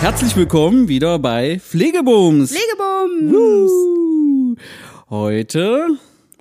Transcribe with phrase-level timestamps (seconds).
[0.00, 2.52] Herzlich willkommen wieder bei Pflegebums.
[2.52, 3.32] Pflegebums!
[3.32, 4.56] Woo.
[5.10, 5.88] Heute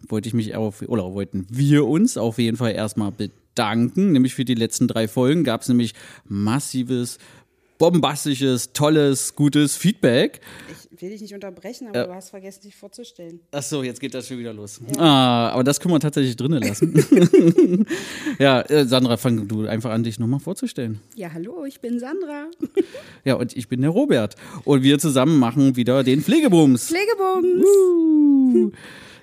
[0.07, 4.13] wollte ich mich auf, oder wollten wir uns auf jeden Fall erstmal bedanken.
[4.13, 7.17] Nämlich für die letzten drei Folgen gab es nämlich massives,
[7.79, 10.41] bombastisches, tolles, gutes Feedback.
[10.91, 13.39] Ich will dich nicht unterbrechen, aber du hast vergessen, dich vorzustellen.
[13.51, 14.81] Ach so, jetzt geht das schon wieder los.
[14.97, 17.85] Ah, aber das können wir tatsächlich drinnen lassen.
[18.37, 20.99] ja, äh, Sandra, fang du einfach an, dich nochmal vorzustellen.
[21.15, 22.47] Ja, hallo, ich bin Sandra.
[23.25, 24.35] Ja, und ich bin der Robert.
[24.63, 26.87] Und wir zusammen machen wieder den Pflegebums.
[26.87, 28.73] Pflegebums!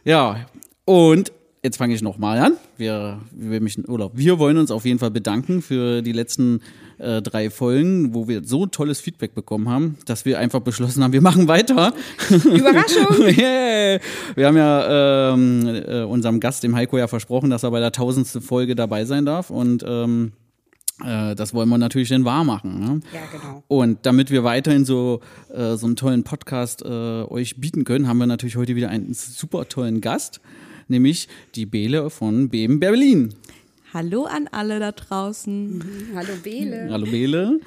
[0.05, 0.47] Ja,
[0.85, 1.33] und
[1.67, 2.53] jetzt fange ich nochmal an.
[2.77, 6.61] Wir, wir, mich, oder wir wollen uns auf jeden Fall bedanken für die letzten
[6.99, 11.13] äh, drei Folgen, wo wir so tolles Feedback bekommen haben, dass wir einfach beschlossen haben,
[11.13, 11.93] wir machen weiter.
[12.31, 13.27] Überraschung!
[13.37, 13.99] yeah.
[14.37, 17.93] Wir haben ja ähm, äh, unserem Gast, dem Heiko, ja versprochen, dass er bei der
[17.93, 19.51] tausendsten Folge dabei sein darf.
[19.51, 20.33] Und ähm,
[21.05, 22.79] äh, das wollen wir natürlich dann wahr machen.
[22.79, 23.01] Ne?
[23.13, 23.65] Ja, genau.
[23.67, 25.21] Und damit wir weiterhin so,
[25.53, 29.13] äh, so einen tollen Podcast äh, euch bieten können, haben wir natürlich heute wieder einen
[29.13, 30.41] super tollen Gast,
[30.89, 33.35] nämlich die Bele von BM Berlin.
[33.95, 35.83] Hallo an alle da draußen.
[36.15, 36.89] Hallo Bele.
[36.91, 37.61] Hallo Bele.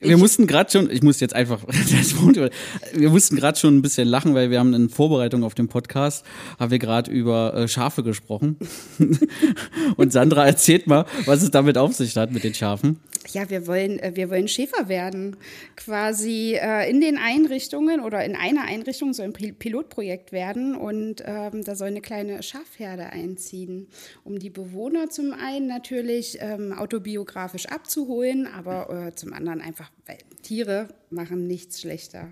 [0.00, 2.50] Wir mussten gerade schon, ich muss jetzt einfach, das Wort über-
[2.94, 6.24] wir mussten gerade schon ein bisschen lachen, weil wir haben in Vorbereitung auf den Podcast,
[6.58, 8.56] haben wir gerade über äh, Schafe gesprochen.
[9.96, 13.00] Und Sandra erzählt mal, was es damit auf sich hat mit den Schafen.
[13.32, 15.36] Ja, wir wollen, äh, wir wollen Schäfer werden.
[15.76, 20.74] Quasi äh, in den Einrichtungen oder in einer Einrichtung so ein Pil- Pilotprojekt werden.
[20.74, 23.88] Und ähm, da soll eine kleine Schafherde einziehen,
[24.24, 30.18] um die Bewohner zum einen natürlich ähm, autobiografisch abzuholen, aber äh, zum anderen einfach, weil
[30.42, 32.28] Tiere machen nichts schlechter.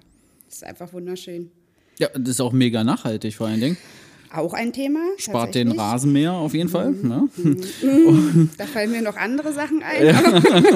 [0.46, 1.50] Das ist einfach wunderschön.
[1.98, 3.76] Ja, das ist auch mega nachhaltig vor allen Dingen.
[4.32, 5.00] Auch ein Thema.
[5.16, 5.72] Spart den.
[5.72, 6.92] Rasenmäher auf jeden Fall.
[6.92, 7.28] Ne?
[8.59, 10.14] Da fallen mir noch andere Sachen ein.
[10.14, 10.42] Aber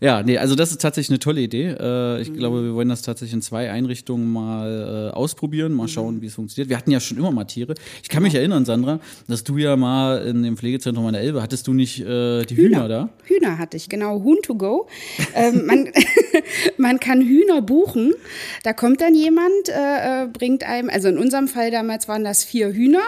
[0.00, 1.68] Ja, nee, also das ist tatsächlich eine tolle Idee.
[1.78, 2.22] Äh, Mhm.
[2.22, 5.88] ich glaube, wir wollen das tatsächlich in zwei Einrichtungen mal äh, ausprobieren, mal Mhm.
[5.88, 6.68] schauen, wie es funktioniert.
[6.68, 7.74] Wir hatten ja schon immer mal Tiere.
[8.02, 11.42] Ich kann mich erinnern, Sandra, dass du ja mal in dem Pflegezentrum an der Elbe,
[11.42, 13.08] hattest du nicht äh, die Hühner, da?
[13.24, 14.86] Hühner hatte ich, genau, Huhn to go.
[15.34, 15.88] ähm, man,
[16.78, 18.14] man kann Hühner buchen.
[18.62, 22.72] Da kommt dann jemand, äh, bringt einem, also in unserem Fall damals waren das vier
[22.72, 23.00] Hühner,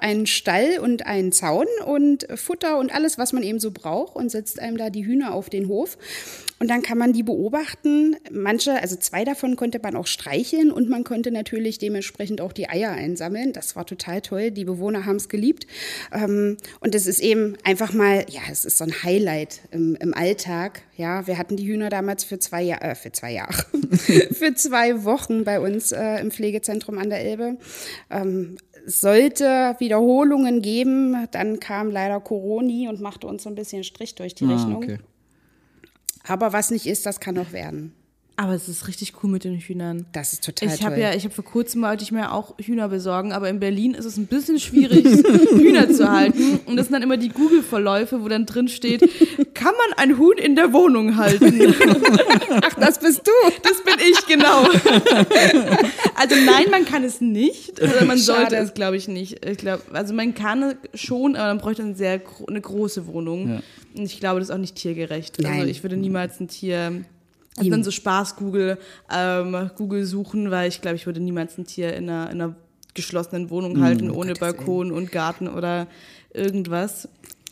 [0.00, 4.30] einen Stall und einen Zaun und Futter und alles, was man eben so braucht und
[4.30, 5.95] setzt einem da die Hühner auf den Hof.
[6.58, 8.16] Und dann kann man die beobachten.
[8.30, 12.70] Manche, also zwei davon konnte man auch streicheln und man konnte natürlich dementsprechend auch die
[12.70, 13.52] Eier einsammeln.
[13.52, 14.50] Das war total toll.
[14.50, 15.66] Die Bewohner haben es geliebt.
[16.14, 20.14] Ähm, und es ist eben einfach mal, ja, es ist so ein Highlight im, im
[20.14, 20.80] Alltag.
[20.96, 23.52] Ja, wir hatten die Hühner damals für zwei Jahre, äh, für zwei Jahre,
[24.32, 27.58] für zwei Wochen bei uns äh, im Pflegezentrum an der Elbe.
[28.08, 28.56] Ähm,
[28.86, 34.14] es sollte Wiederholungen geben, dann kam leider Coroni und machte uns so ein bisschen Strich
[34.14, 34.76] durch die Ah, Rechnung.
[34.76, 34.98] okay.
[36.26, 37.94] Aber was nicht ist, das kann noch werden.
[38.38, 40.04] Aber es ist richtig cool mit den Hühnern.
[40.12, 41.02] Das ist total Ich habe toll.
[41.04, 44.04] ja, ich habe vor kurzem wollte ich mir auch Hühner besorgen, aber in Berlin ist
[44.04, 45.04] es ein bisschen schwierig,
[45.52, 46.60] Hühner zu halten.
[46.66, 49.00] Und das sind dann immer die Google-Verläufe, wo dann drin steht,
[49.54, 51.74] kann man ein Huhn in der Wohnung halten?
[52.62, 53.32] Ach, das bist du.
[53.62, 54.64] Das bin ich, genau.
[56.18, 57.80] Also nein, man kann es nicht.
[57.80, 58.56] Oder man sollte Schade.
[58.56, 59.44] es, glaube ich, nicht.
[59.44, 63.48] Ich glaube, also man kann schon, aber man bräuchte eine sehr eine große Wohnung.
[63.48, 63.62] Ja.
[63.96, 65.38] Und ich glaube, das ist auch nicht tiergerecht.
[65.38, 65.68] Also Nein.
[65.68, 67.04] ich würde niemals ein Tier.
[67.56, 68.78] Also dann so Spaß Google,
[69.10, 72.56] ähm, Google suchen, weil ich glaube, ich würde niemals ein Tier in einer, in einer
[72.94, 75.86] geschlossenen Wohnung halten, ohne Gottes Balkon und Garten oder
[76.32, 77.08] irgendwas.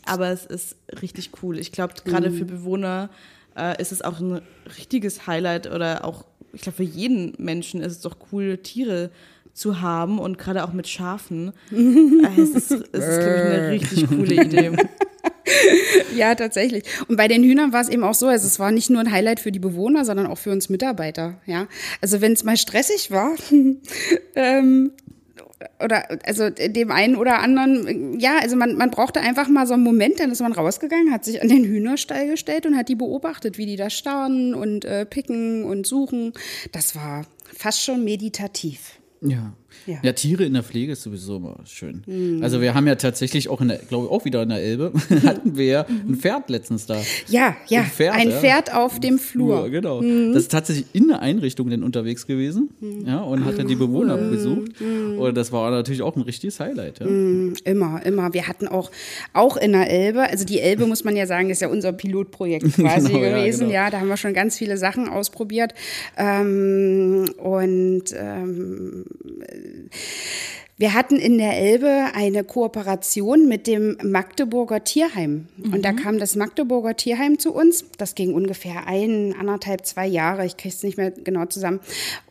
[0.06, 1.58] Aber es ist richtig cool.
[1.58, 3.08] Ich glaube, gerade für Bewohner
[3.56, 4.42] äh, ist es auch ein
[4.76, 9.10] richtiges Highlight oder auch, ich glaube, für jeden Menschen ist es doch cool, Tiere
[9.54, 11.52] zu haben und gerade auch mit Schafen.
[11.72, 14.72] Äh, es ist, es ist glaube ich, eine richtig coole Idee.
[16.14, 16.84] Ja, tatsächlich.
[17.08, 19.10] Und bei den Hühnern war es eben auch so, also es war nicht nur ein
[19.10, 21.40] Highlight für die Bewohner, sondern auch für uns Mitarbeiter.
[21.46, 21.66] Ja,
[22.00, 23.32] also wenn es mal stressig war,
[24.36, 24.92] ähm,
[25.82, 29.82] oder also dem einen oder anderen, ja, also man, man brauchte einfach mal so einen
[29.82, 33.58] Moment, dann ist man rausgegangen, hat sich an den Hühnerstall gestellt und hat die beobachtet,
[33.58, 36.32] wie die da starren und äh, picken und suchen.
[36.72, 37.26] Das war
[37.56, 39.00] fast schon meditativ.
[39.20, 39.54] Ja.
[39.86, 39.98] Ja.
[40.02, 40.12] Ja.
[40.12, 42.40] Tiere in der Pflege ist sowieso immer schön.
[42.42, 44.92] Also wir haben ja tatsächlich auch in der, glaube ich, auch wieder in der Elbe,
[45.24, 47.00] hatten wir ja ein Pferd letztens da.
[47.28, 48.40] Ja, ja, Ein Pferd, ein ja.
[48.40, 49.62] Pferd auf dem Flur.
[49.62, 50.00] Ja, genau.
[50.00, 52.70] Das ist tatsächlich in der Einrichtung denn unterwegs gewesen.
[53.06, 54.72] Ja, und hat dann die Bewohner besucht.
[54.80, 57.00] Und das war natürlich auch ein richtiges Highlight.
[57.00, 57.06] Ja.
[57.06, 58.32] Immer, immer.
[58.32, 58.90] Wir hatten auch,
[59.32, 62.72] auch in der Elbe, also die Elbe muss man ja sagen, ist ja unser Pilotprojekt
[62.76, 63.60] quasi Genau, ja, gewesen.
[63.68, 63.72] genau.
[63.72, 65.74] Ja, da haben wir schon ganz viele Sachen ausprobiert.
[66.16, 69.04] Ähm, und ähm,
[70.76, 75.46] wir hatten in der Elbe eine Kooperation mit dem Magdeburger Tierheim.
[75.72, 77.84] Und da kam das Magdeburger Tierheim zu uns.
[77.96, 80.44] Das ging ungefähr ein, anderthalb, zwei Jahre.
[80.44, 81.78] Ich kriege es nicht mehr genau zusammen.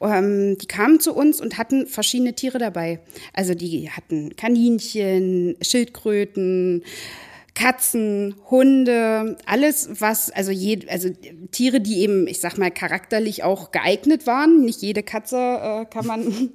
[0.01, 2.99] Ähm, die kamen zu uns und hatten verschiedene Tiere dabei.
[3.31, 6.83] Also die hatten Kaninchen, Schildkröten,
[7.55, 11.09] Katzen, Hunde, alles was, also, je, also
[11.51, 14.61] Tiere, die eben, ich sag mal, charakterlich auch geeignet waren.
[14.61, 16.23] Nicht jede Katze äh, kann man,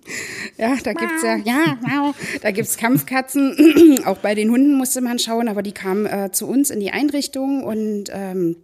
[0.58, 4.00] ja, da gibt's ja, ja, wow, da gibt's Kampfkatzen.
[4.06, 6.90] auch bei den Hunden musste man schauen, aber die kamen äh, zu uns in die
[6.90, 8.56] Einrichtung und ähm,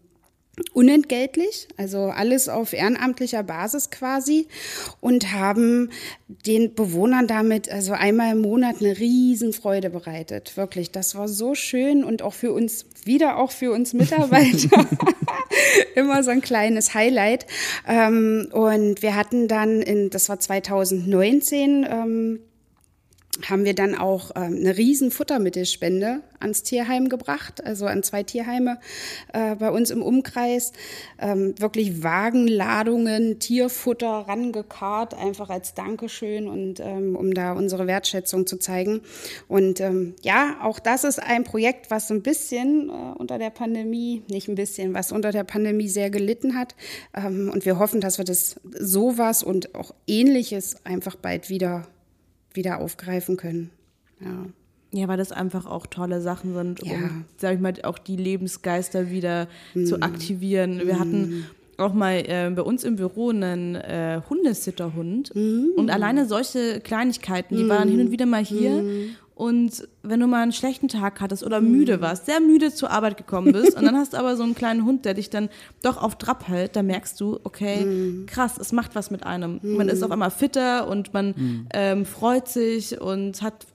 [0.73, 4.47] unentgeltlich, also alles auf ehrenamtlicher Basis quasi
[5.01, 5.91] und haben
[6.29, 10.57] den Bewohnern damit also einmal im Monat eine Riesenfreude bereitet.
[10.57, 14.87] Wirklich, das war so schön und auch für uns, wieder auch für uns Mitarbeiter,
[15.95, 17.47] immer so ein kleines Highlight.
[17.87, 22.41] Ähm, und wir hatten dann, in, das war 2019, ähm,
[23.49, 28.79] haben wir dann auch ähm, eine riesen Futtermittelspende ans Tierheim gebracht, also an zwei Tierheime
[29.33, 30.73] äh, bei uns im Umkreis.
[31.19, 38.59] Ähm, wirklich Wagenladungen Tierfutter rangekarrt, einfach als Dankeschön und ähm, um da unsere Wertschätzung zu
[38.59, 39.01] zeigen.
[39.49, 44.23] Und ähm, ja, auch das ist ein Projekt, was ein bisschen äh, unter der Pandemie,
[44.29, 46.75] nicht ein bisschen, was unter der Pandemie sehr gelitten hat.
[47.15, 51.87] Ähm, und wir hoffen, dass wir das sowas und auch ähnliches einfach bald wieder
[52.55, 53.71] wieder aufgreifen können.
[54.21, 54.47] Ja.
[54.97, 57.11] Ja, weil das einfach auch tolle Sachen sind, um, Ja.
[57.37, 59.49] sag ich mal, auch die Lebensgeister wieder
[59.87, 60.81] zu aktivieren.
[60.87, 61.47] Wir hatten
[61.79, 67.69] auch mal äh, bei uns im Büro einen äh, Hundesitterhund und alleine solche Kleinigkeiten, die
[67.69, 68.85] waren hin und wieder mal hier
[69.35, 73.17] und wenn du mal einen schlechten Tag hattest oder müde warst, sehr müde zur Arbeit
[73.17, 75.49] gekommen bist und dann hast du aber so einen kleinen Hund, der dich dann
[75.83, 79.59] doch auf Trab hält, da merkst du, okay, krass, es macht was mit einem.
[79.63, 83.67] Man ist auf einmal fitter und man ähm, freut sich und hat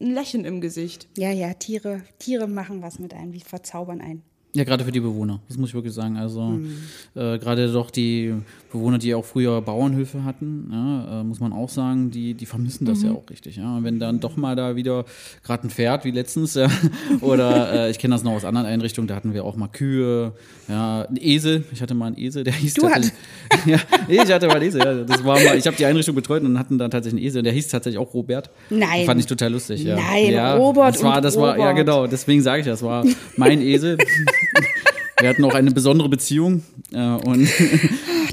[0.00, 1.08] ein Lächeln im Gesicht.
[1.16, 4.22] Ja, ja, Tiere, Tiere machen was mit einem, die verzaubern einen.
[4.56, 6.16] Ja, gerade für die Bewohner, das muss ich wirklich sagen.
[6.16, 6.70] Also Mhm.
[7.14, 8.32] äh, gerade doch die
[8.72, 12.86] Bewohner, die auch früher Bauernhöfe hatten, ja, äh, muss man auch sagen, die, die vermissen
[12.86, 13.16] das ja Mhm.
[13.16, 13.56] auch richtig.
[13.56, 13.76] Ja.
[13.76, 15.04] Und wenn dann doch mal da wieder
[15.44, 16.68] gerade ein Pferd wie letztens, ja,
[17.20, 20.32] oder äh, ich kenne das noch aus anderen Einrichtungen, da hatten wir auch mal Kühe,
[20.68, 21.64] ja, ein Esel.
[21.72, 23.12] Ich hatte mal einen Esel, der hieß Du tatsächlich.
[23.66, 24.80] ja, ich hatte mal einen Esel.
[24.82, 24.94] Ja.
[25.04, 27.40] Das war mal, ich habe die Einrichtung betreut und hatten dann tatsächlich einen Esel.
[27.40, 28.50] Und der hieß tatsächlich auch Robert.
[28.70, 29.04] Nein.
[29.06, 29.84] Fand ich total lustig.
[29.84, 29.96] Ja.
[29.96, 31.76] Nein, ja, Robert Das war, das war, ja Robert.
[31.76, 32.06] genau.
[32.06, 33.04] Deswegen sage ich, das war
[33.36, 33.98] mein Esel.
[35.20, 36.62] Wir hatten auch eine besondere Beziehung
[36.92, 37.48] äh, und,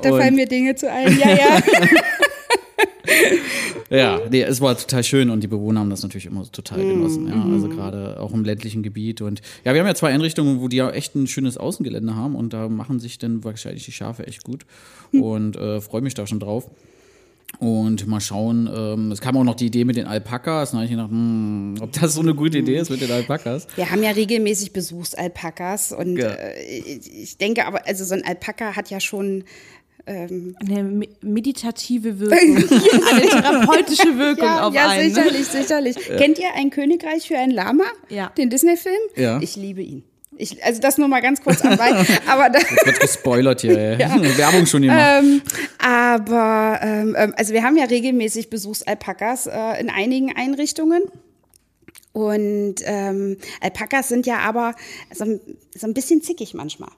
[0.01, 1.18] Da und fallen mir Dinge zu ein.
[1.18, 1.62] Ja, ja.
[3.89, 7.27] ja, nee, es war total schön und die Bewohner haben das natürlich immer total genossen.
[7.27, 7.71] Ja, also Mhm.
[7.71, 10.89] gerade auch im ländlichen Gebiet und ja, wir haben ja zwei Einrichtungen, wo die ja
[10.92, 14.65] echt ein schönes Außengelände haben und da machen sich dann wahrscheinlich die Schafe echt gut
[15.12, 15.21] Hm.
[15.21, 16.69] und äh, freue mich da schon drauf.
[17.60, 20.72] Und mal schauen, ähm, es kam auch noch die Idee mit den Alpakas.
[20.72, 23.67] Da habe ich gedacht, hm, ob das so eine gute Idee ist mit den Alpakas.
[23.75, 26.29] Wir haben ja regelmäßig Besuchsalpakas und Ja.
[26.31, 29.45] äh, ich denke aber, also so ein Alpaka hat ja schon
[30.05, 35.07] ähm, Eine me- meditative Wirkung, eine therapeutische Wirkung ja, auf ja einen.
[35.07, 35.15] ne?
[35.15, 35.95] sicherlich, sicherlich.
[36.17, 37.86] Kennt ihr ein Königreich für ein Lama?
[38.10, 38.29] Ja.
[38.38, 39.00] Den Disney-Film?
[39.15, 39.39] Ja.
[39.41, 40.03] Ich liebe ihn.
[40.38, 41.96] Ich, also das nur mal ganz kurz am Bein.
[42.28, 43.98] aber da, Jetzt wird gespoilert hier, ey.
[44.38, 45.24] Werbung schon gemacht.
[45.24, 45.42] ähm,
[45.80, 51.04] aber ähm, ähm, also wir haben ja regelmäßig Besuchsalpakas äh, in einigen Einrichtungen.
[52.13, 54.75] Und ähm, Alpakas sind ja aber
[55.12, 55.25] so,
[55.75, 56.92] so ein bisschen zickig manchmal.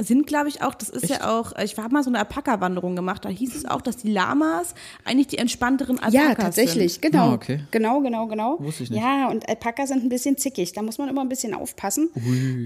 [0.00, 3.24] Sind, glaube ich, auch, das ist ja auch, ich habe mal so eine Alpaka-Wanderung gemacht,
[3.24, 4.74] da hieß es auch, dass die Lamas
[5.04, 7.02] eigentlich die entspannteren Alpakas Ja, tatsächlich, sind.
[7.02, 7.30] genau.
[7.30, 7.60] Ah, okay.
[7.72, 8.58] Genau, genau, genau.
[8.60, 9.00] Wusste ich nicht.
[9.02, 10.72] Ja, und Alpaka sind ein bisschen zickig.
[10.72, 12.10] Da muss man immer ein bisschen aufpassen.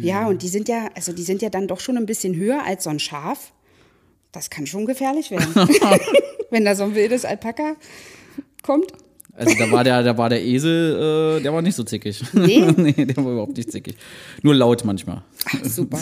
[0.03, 2.65] Ja, und die sind ja, also die sind ja dann doch schon ein bisschen höher
[2.67, 3.53] als so ein Schaf.
[4.31, 5.55] Das kann schon gefährlich werden.
[6.51, 7.77] Wenn da so ein wildes Alpaka
[8.63, 8.93] kommt.
[9.35, 12.23] Also da war der, da war der Esel, äh, der war nicht so zickig.
[12.35, 12.61] Nee?
[12.77, 13.97] nee, der war überhaupt nicht zickig.
[14.43, 15.23] Nur laut manchmal.
[15.47, 16.01] Ach, super.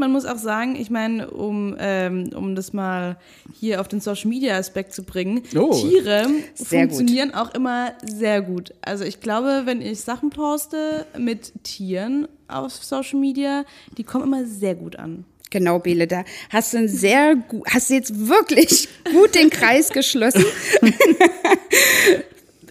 [0.00, 3.18] Man muss auch sagen, ich meine, um, ähm, um das mal
[3.52, 5.74] hier auf den Social Media Aspekt zu bringen, Oh.
[5.74, 8.72] Tiere funktionieren auch immer sehr gut.
[8.80, 13.66] Also ich glaube, wenn ich Sachen poste mit Tieren auf Social Media,
[13.98, 15.26] die kommen immer sehr gut an.
[15.50, 19.90] Genau, Bele, da hast du einen sehr gut, hast du jetzt wirklich gut den Kreis
[19.90, 20.46] geschlossen.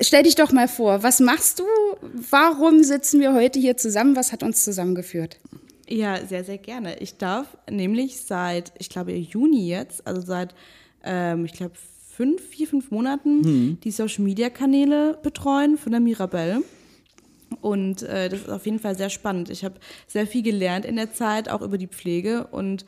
[0.01, 1.65] Stell dich doch mal vor, was machst du?
[2.31, 4.15] Warum sitzen wir heute hier zusammen?
[4.15, 5.37] Was hat uns zusammengeführt?
[5.89, 6.99] Ja, sehr, sehr gerne.
[6.99, 10.53] Ich darf nämlich seit, ich glaube, Juni jetzt, also seit,
[11.03, 11.73] ähm, ich glaube,
[12.09, 13.41] fünf, vier, fünf Monaten
[13.83, 16.61] die Social Media Kanäle betreuen von der Mirabelle.
[17.61, 19.49] Und äh, das ist auf jeden Fall sehr spannend.
[19.49, 22.45] Ich habe sehr viel gelernt in der Zeit, auch über die Pflege.
[22.47, 22.85] Und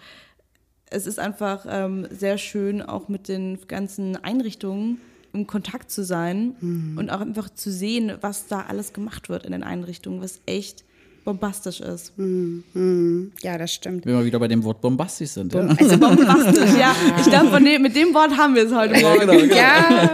[0.86, 5.00] es ist einfach ähm, sehr schön, auch mit den ganzen Einrichtungen
[5.34, 6.55] im Kontakt zu sein
[6.98, 10.84] und auch einfach zu sehen, was da alles gemacht wird in den Einrichtungen, was echt
[11.23, 12.13] bombastisch ist.
[13.41, 14.05] Ja, das stimmt.
[14.05, 15.53] Wenn wir wieder bei dem Wort bombastisch sind.
[15.53, 15.61] Ja.
[15.61, 16.95] Also bombastisch, ja.
[17.19, 19.49] Ich glaube, mit dem Wort haben wir es heute Morgen.
[19.51, 20.09] Ja,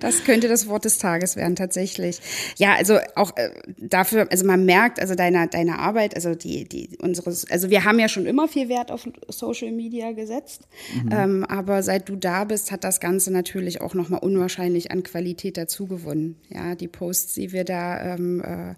[0.00, 2.20] das könnte das Wort des Tages werden, tatsächlich.
[2.56, 6.96] Ja, also auch äh, dafür, also man merkt, also deine, deine Arbeit, also die, die,
[7.00, 10.68] unseres, also wir haben ja schon immer viel Wert auf Social Media gesetzt,
[11.10, 15.56] ähm, aber seit du da bist, hat das Ganze natürlich auch nochmal unwahrscheinlich an Qualität
[15.56, 16.36] dazu gewonnen.
[16.48, 18.74] Ja, die Posts, die wir da ähm, äh,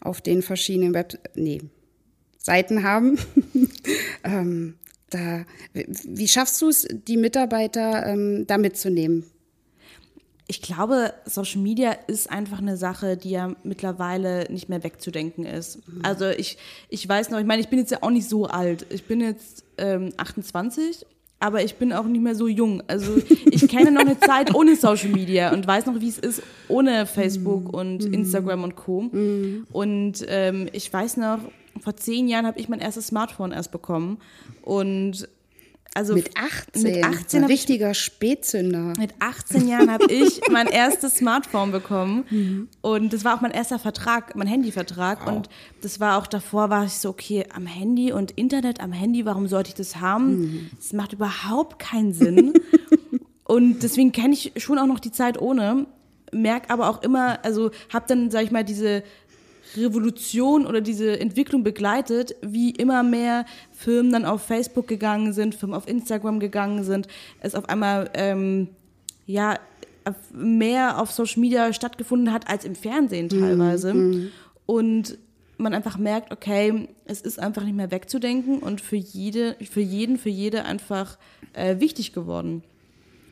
[0.00, 1.62] auf den verschiedenen Web, nee,
[2.38, 3.18] Seiten haben.
[4.24, 4.74] ähm,
[5.10, 9.24] da, wie, schaffst du es, die Mitarbeiter ähm, da mitzunehmen?
[10.46, 15.78] Ich glaube, Social Media ist einfach eine Sache, die ja mittlerweile nicht mehr wegzudenken ist.
[16.02, 16.58] Also ich,
[16.88, 18.84] ich weiß noch, ich meine, ich bin jetzt ja auch nicht so alt.
[18.90, 21.06] Ich bin jetzt ähm, 28,
[21.40, 22.82] aber ich bin auch nicht mehr so jung.
[22.86, 23.16] Also
[23.50, 27.06] ich kenne noch eine Zeit ohne Social Media und weiß noch, wie es ist ohne
[27.06, 29.10] Facebook und Instagram und Co.
[29.72, 31.38] Und ähm, ich weiß noch,
[31.80, 34.18] vor zehn Jahren habe ich mein erstes Smartphone erst bekommen
[34.62, 35.28] und
[35.94, 38.92] also Mit 18, mit 18 ein habe ich richtiger Spätzünder.
[38.98, 42.68] mit 18 Jahren habe ich mein erstes Smartphone bekommen.
[42.80, 45.26] Und das war auch mein erster Vertrag, mein Handyvertrag.
[45.26, 45.48] Und
[45.82, 49.48] das war auch davor war ich so okay am Handy und Internet am Handy, warum
[49.48, 50.70] sollte ich das haben?
[50.76, 52.52] Das macht überhaupt keinen Sinn.
[53.44, 55.86] Und deswegen kenne ich schon auch noch die Zeit ohne,
[56.30, 59.02] merk aber auch immer, also habe dann sag ich mal diese
[59.76, 65.76] Revolution oder diese Entwicklung begleitet, wie immer mehr Firmen dann auf Facebook gegangen sind, Firmen
[65.76, 67.08] auf Instagram gegangen sind,
[67.40, 68.68] es auf einmal ähm,
[69.26, 69.58] ja
[70.32, 73.92] mehr auf Social Media stattgefunden hat als im Fernsehen teilweise
[74.66, 75.18] und
[75.58, 80.16] man einfach merkt, okay, es ist einfach nicht mehr wegzudenken und für jede, für jeden,
[80.16, 81.18] für jede einfach
[81.52, 82.62] äh, wichtig geworden.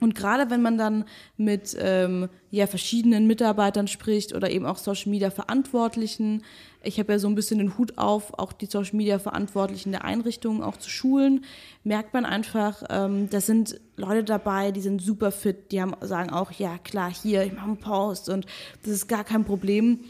[0.01, 1.05] Und gerade wenn man dann
[1.37, 6.43] mit ähm, ja, verschiedenen Mitarbeitern spricht oder eben auch Social Media Verantwortlichen,
[6.83, 10.05] ich habe ja so ein bisschen den Hut auf, auch die Social Media Verantwortlichen der
[10.05, 11.45] Einrichtungen auch zu schulen,
[11.83, 16.31] merkt man einfach, ähm, da sind Leute dabei, die sind super fit, die haben, sagen
[16.31, 18.47] auch, ja klar, hier, ich mache einen Post und
[18.83, 20.01] das ist gar kein Problem.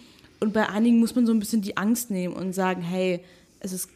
[0.40, 3.24] Und bei einigen muss man so ein bisschen die Angst nehmen und sagen, hey,
[3.60, 3.88] es ist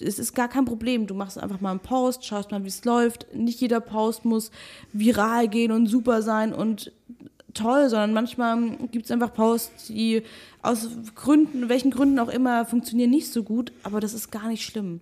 [0.00, 1.06] es ist gar kein Problem.
[1.06, 3.34] Du machst einfach mal einen Post, schaust mal, wie es läuft.
[3.34, 4.50] Nicht jeder Post muss
[4.92, 6.92] viral gehen und super sein und
[7.54, 10.22] toll, sondern manchmal gibt es einfach Posts, die
[10.62, 14.64] aus Gründen, welchen Gründen auch immer, funktionieren nicht so gut, aber das ist gar nicht
[14.64, 15.00] schlimm.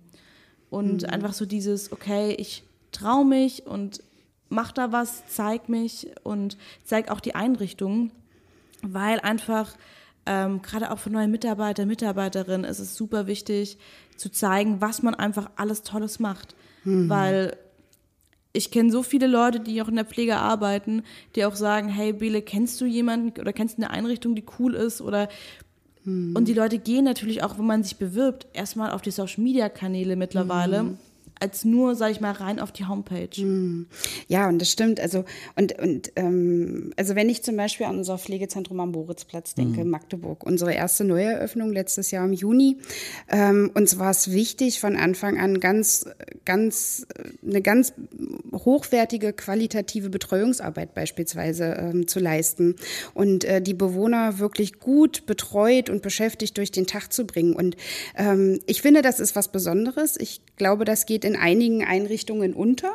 [0.69, 4.01] Und einfach so dieses, okay, ich traue mich und
[4.49, 8.11] mach da was, zeig mich und zeig auch die Einrichtung,
[8.81, 9.75] weil einfach
[10.25, 13.77] ähm, gerade auch für neue Mitarbeiter, Mitarbeiterinnen ist es super wichtig
[14.15, 16.55] zu zeigen, was man einfach alles Tolles macht.
[17.09, 17.57] Weil
[18.53, 21.03] ich kenne so viele Leute, die auch in der Pflege arbeiten,
[21.35, 24.75] die auch sagen, hey Bele, kennst du jemanden oder kennst du eine Einrichtung, die cool
[24.75, 25.01] ist?
[25.01, 25.29] Oder
[26.33, 29.69] und die Leute gehen natürlich auch, wenn man sich bewirbt, erstmal auf die Social Media
[29.69, 30.97] Kanäle mittlerweile,
[31.41, 33.27] als nur, sag ich mal, rein auf die Homepage.
[34.27, 34.99] Ja, und das stimmt.
[34.99, 39.83] Also, und, und ähm, also wenn ich zum Beispiel an unser Pflegezentrum am Boritzplatz denke,
[39.83, 42.77] Magdeburg, unsere erste Neueröffnung letztes Jahr im Juni,
[43.29, 46.05] ähm, uns war es wichtig, von Anfang an ganz,
[46.45, 47.07] ganz,
[47.43, 47.93] eine ganz
[48.53, 52.75] hochwertige, qualitative Betreuungsarbeit beispielsweise ähm, zu leisten
[53.15, 57.55] und äh, die Bewohner wirklich gut betreut und beschäftigt durch den Tag zu bringen.
[57.55, 57.77] Und
[58.15, 60.17] ähm, ich finde, das ist was Besonderes.
[60.19, 62.91] Ich glaube, das geht in einigen Einrichtungen unter.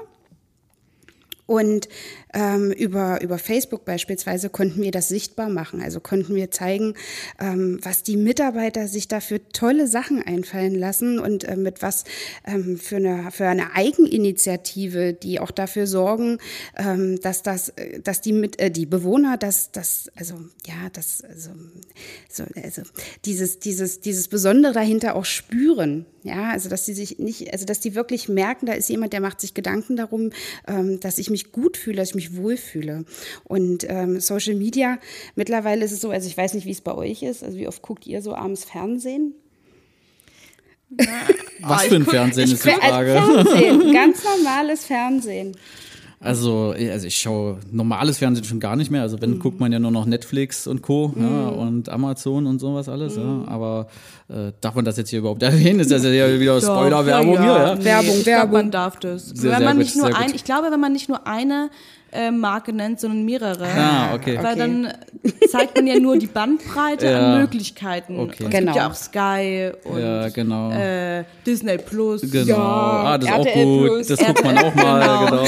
[1.47, 1.89] Und
[2.35, 5.81] ähm, über, über Facebook beispielsweise konnten wir das sichtbar machen.
[5.81, 6.95] Also konnten wir zeigen,
[7.41, 12.05] ähm, was die Mitarbeiter sich da für tolle Sachen einfallen lassen und äh, mit was
[12.47, 16.39] ähm, für, eine, für eine Eigeninitiative, die auch dafür sorgen,
[16.77, 20.35] ähm, dass das, äh, dass die mit äh, die Bewohner, dass das, also
[20.67, 21.51] ja, das, also,
[22.29, 22.83] so, also
[23.25, 26.07] dieses, dieses, dieses Besondere dahinter auch spüren.
[26.27, 29.21] Ja, also dass sie sich nicht, also dass die wirklich merken, da ist jemand, der
[29.21, 30.31] macht sich Gedanken darum,
[30.67, 33.05] ähm, dass ich mich gut fühle, dass ich mich wohlfühle.
[33.45, 34.99] Und ähm, Social Media,
[35.35, 37.69] mittlerweile ist es so, also ich weiß nicht, wie es bei euch ist, also wie
[37.69, 39.35] oft guckt ihr so abends Fernsehen?
[41.61, 43.13] Was für ein Fernsehen ist die Also Frage.
[43.13, 45.57] Fernsehen, ganz normales Fernsehen.
[46.19, 49.03] Also, also ich schaue normales Fernsehen schon gar nicht mehr.
[49.03, 49.21] Also Mhm.
[49.23, 51.13] wenn guckt man ja nur noch Netflix und Co.
[51.19, 53.17] Ja, und Amazon und sowas alles.
[53.17, 53.45] Mhm.
[53.47, 53.53] Ja.
[53.53, 53.87] Aber
[54.29, 55.81] äh, darf man das jetzt hier überhaupt erwähnen?
[55.81, 57.85] Ist das ja wieder Spoiler-Werbung Doch, hier, ja?
[57.85, 58.53] Werbung, ich glaub, Werbung.
[58.53, 59.27] man darf das.
[59.29, 61.27] Sehr, wenn sehr man gut, nicht nur sehr ein, ich glaube, wenn man nicht nur
[61.27, 61.71] eine
[62.17, 63.65] äh, Marke nennt, sondern mehrere.
[63.67, 64.37] Ah, okay.
[64.43, 64.59] Weil Okay.
[64.59, 64.93] dann
[65.51, 67.35] zeigt man ja nur die Bandbreite Ja.
[67.35, 68.19] an Möglichkeiten.
[68.19, 68.45] Okay.
[68.45, 68.73] Und es Genau.
[68.73, 70.71] gibt ja auch Sky und Ja, genau.
[70.73, 72.23] äh, Disney Plus.
[72.31, 72.57] Genau.
[72.57, 73.87] ah, das ist auch gut.
[73.87, 74.07] Plus.
[74.09, 75.45] Das guckt man auch mal, genau.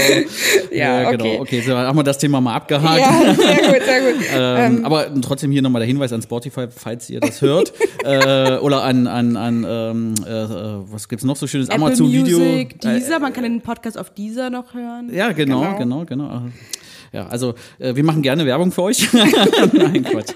[0.72, 1.24] Ja, genau.
[1.24, 1.38] okay.
[1.40, 3.00] Okay, so haben wir das Thema mal abgehakt.
[3.00, 4.24] Ja, sehr gut, sehr gut.
[4.38, 7.72] Ähm, aber trotzdem hier nochmal der Hinweis an Spotify, falls ihr das hört.
[8.04, 10.48] äh, oder an, an, an ähm, äh, äh,
[10.90, 11.68] was gibt's noch so schönes?
[11.68, 12.38] Apple Amazon Video.
[12.38, 15.10] Music, Äh, Deezer, man kann den Podcast auf Deezer noch hören.
[15.12, 16.04] Ja, genau, genau, Genau.
[16.28, 16.42] genau.
[17.12, 19.12] Ja, also äh, wir machen gerne Werbung für euch.
[19.72, 20.34] Nein, Quatsch.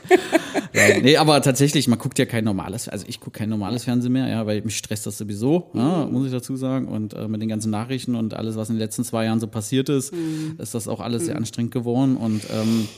[0.74, 4.12] Ja, nee, aber tatsächlich, man guckt ja kein normales, also ich gucke kein normales Fernsehen
[4.12, 6.88] mehr, ja, weil mich stresst das sowieso, ja, muss ich dazu sagen.
[6.88, 9.46] Und äh, mit den ganzen Nachrichten und alles, was in den letzten zwei Jahren so
[9.46, 10.14] passiert ist,
[10.58, 12.16] ist das auch alles sehr anstrengend geworden.
[12.16, 12.88] Und ähm,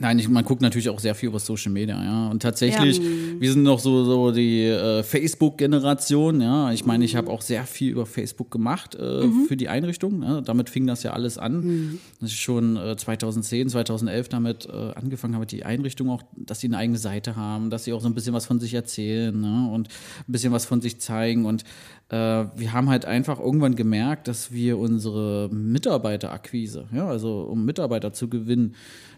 [0.00, 2.28] Nein, ich, man guckt natürlich auch sehr viel über Social Media, ja.
[2.28, 6.72] Und tatsächlich, wir sind noch so, so die äh, Facebook-Generation, ja.
[6.72, 10.24] Ich meine, ich habe auch sehr viel über Facebook gemacht äh, für die Einrichtung.
[10.24, 10.40] Ja.
[10.40, 12.00] Damit fing das ja alles an.
[12.20, 16.66] Das ist schon äh, 2010, 2011 damit äh, angefangen habe, die Einrichtung auch, dass sie
[16.66, 19.70] eine eigene Seite haben, dass sie auch so ein bisschen was von sich erzählen ne?
[19.72, 19.88] und
[20.26, 21.44] ein bisschen was von sich zeigen.
[21.44, 21.62] Und
[22.08, 28.12] äh, wir haben halt einfach irgendwann gemerkt, dass wir unsere Mitarbeiterakquise, ja, also um Mitarbeiter
[28.12, 28.74] zu gewinnen,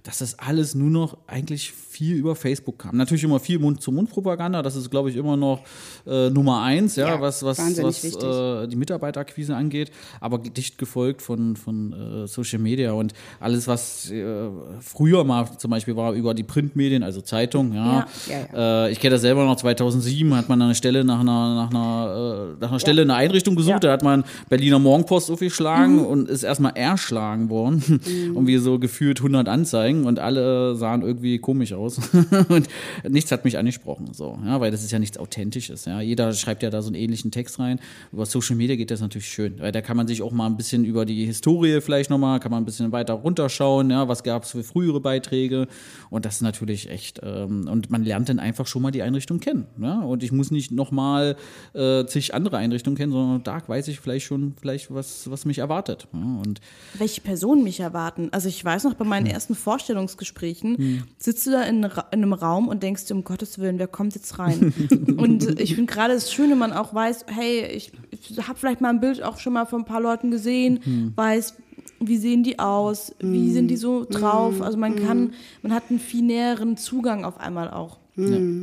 [0.06, 2.96] das alles nur noch eigentlich viel über Facebook kam.
[2.96, 5.62] Natürlich immer viel Mund-zu-Mund-Propaganda, das ist, glaube ich, immer noch
[6.06, 11.22] äh, Nummer eins, ja, Ja, was, was, was äh, die Mitarbeiterakquise angeht, aber dicht gefolgt
[11.22, 14.24] von, von äh, Social Media und alles, was äh,
[14.80, 17.86] früher mal zum Beispiel war über die Printmedien, also Zeitung, ja.
[17.86, 18.06] Ja,
[18.52, 21.70] ja, Äh, ich kenne das selber noch, 2007 hat man eine Stelle nach einer, nach
[21.70, 26.04] einer, äh, nach einer Stelle in einer Einrichtung gesucht, da hat man Berliner Morgenpost aufgeschlagen
[26.04, 27.82] und ist erstmal erschlagen worden.
[28.34, 31.85] Und wir so gefühlt 100 Anzeigen und alle sahen irgendwie komisch aus
[32.48, 32.68] und
[33.08, 36.00] nichts hat mich angesprochen, so, ja, weil das ist ja nichts Authentisches, ja.
[36.00, 37.80] Jeder schreibt ja da so einen ähnlichen Text rein.
[38.12, 40.56] Über Social Media geht das natürlich schön, weil da kann man sich auch mal ein
[40.56, 44.44] bisschen über die Historie vielleicht nochmal, kann man ein bisschen weiter runterschauen, ja, was gab
[44.44, 45.68] es für frühere Beiträge
[46.10, 49.40] und das ist natürlich echt, ähm, und man lernt dann einfach schon mal die Einrichtung
[49.40, 51.36] kennen, ja, und ich muss nicht nochmal
[51.74, 55.58] äh, zig andere Einrichtungen kennen, sondern da weiß ich vielleicht schon, vielleicht was, was mich
[55.58, 56.60] erwartet, ja, und
[56.98, 58.28] welche Personen mich erwarten.
[58.32, 62.68] Also ich weiß noch, bei meinen ersten Vorstellungsgesprächen sitzt du da in, in einem Raum
[62.68, 64.72] und denkst dir, um Gottes Willen, wer kommt jetzt rein?
[65.16, 68.90] und ich finde gerade das Schöne, man auch weiß, hey, ich, ich habe vielleicht mal
[68.90, 71.54] ein Bild auch schon mal von ein paar Leuten gesehen, weiß,
[72.00, 74.60] wie sehen die aus, wie sind die so drauf.
[74.60, 77.98] Also man kann, man hat einen viel näheren Zugang auf einmal auch.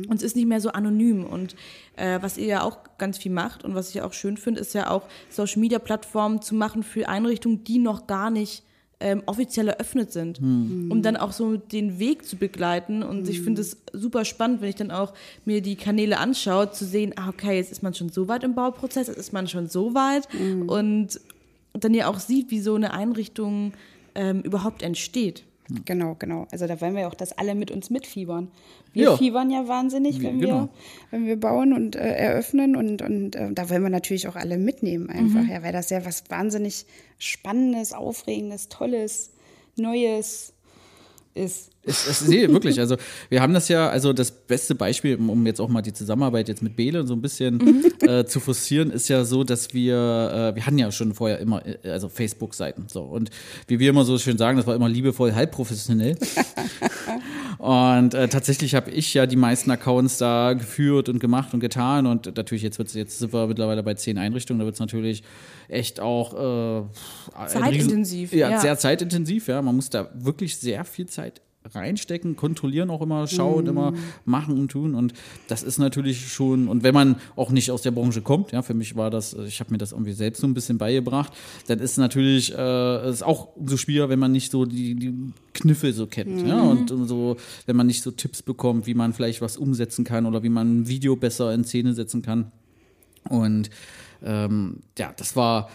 [0.08, 1.24] Und es ist nicht mehr so anonym.
[1.24, 1.54] Und
[1.96, 4.74] äh, was ihr ja auch ganz viel macht und was ich auch schön finde, ist
[4.74, 8.64] ja auch Social Media Plattformen zu machen für Einrichtungen, die noch gar nicht
[9.00, 10.38] ähm, offiziell eröffnet sind,
[10.90, 13.02] um dann auch so den Weg zu begleiten.
[13.02, 15.12] Und ich finde es super spannend, wenn ich dann auch
[15.44, 18.54] mir die Kanäle anschaue, zu sehen, ah, okay, jetzt ist man schon so weit im
[18.54, 20.28] Bauprozess, jetzt ist man schon so weit
[20.66, 21.20] und
[21.72, 23.72] dann ja auch sieht, wie so eine Einrichtung
[24.14, 25.44] ähm, überhaupt entsteht.
[25.86, 26.46] Genau, genau.
[26.52, 28.48] Also da wollen wir auch, dass alle mit uns mitfiebern.
[28.92, 29.16] Wir Ja.
[29.16, 30.54] fiebern ja wahnsinnig, wenn Genau.
[30.62, 30.68] wir,
[31.10, 34.58] wenn wir bauen und äh, eröffnen und, und äh, da wollen wir natürlich auch alle
[34.58, 36.84] mitnehmen einfach, ja, weil das ja was wahnsinnig
[37.18, 39.30] Spannendes, Aufregendes, Tolles,
[39.76, 40.52] Neues
[41.34, 41.70] ist.
[41.86, 42.80] Es, es, nee, wirklich.
[42.80, 42.96] Also
[43.28, 46.62] wir haben das ja, also das beste Beispiel, um jetzt auch mal die Zusammenarbeit jetzt
[46.62, 50.66] mit Bele so ein bisschen äh, zu forcieren, ist ja so, dass wir, äh, wir
[50.66, 52.86] hatten ja schon vorher immer, äh, also Facebook-Seiten.
[52.88, 53.02] So.
[53.02, 53.30] Und
[53.68, 56.16] wie wir immer so schön sagen, das war immer liebevoll, halb professionell.
[57.58, 62.06] und äh, tatsächlich habe ich ja die meisten Accounts da geführt und gemacht und getan.
[62.06, 65.22] Und natürlich, jetzt wird's, jetzt sind wir mittlerweile bei zehn Einrichtungen, da wird es natürlich
[65.68, 68.60] echt auch äh, Zeitintensiv, ja, ja.
[68.60, 69.62] sehr zeitintensiv, ja.
[69.62, 71.40] Man muss da wirklich sehr viel Zeit
[71.72, 74.94] reinstecken, kontrollieren auch immer, schauen, immer machen und tun.
[74.94, 75.14] Und
[75.48, 78.74] das ist natürlich schon, und wenn man auch nicht aus der Branche kommt, ja, für
[78.74, 81.32] mich war das, ich habe mir das irgendwie selbst so ein bisschen beigebracht,
[81.66, 85.14] dann ist natürlich äh, ist auch so schwieriger, wenn man nicht so die, die
[85.54, 86.46] Kniffe so kennt.
[86.46, 90.04] Ja, und, und so, wenn man nicht so Tipps bekommt, wie man vielleicht was umsetzen
[90.04, 92.52] kann oder wie man ein Video besser in Szene setzen kann.
[93.28, 93.70] Und
[94.22, 95.70] ähm, ja, das war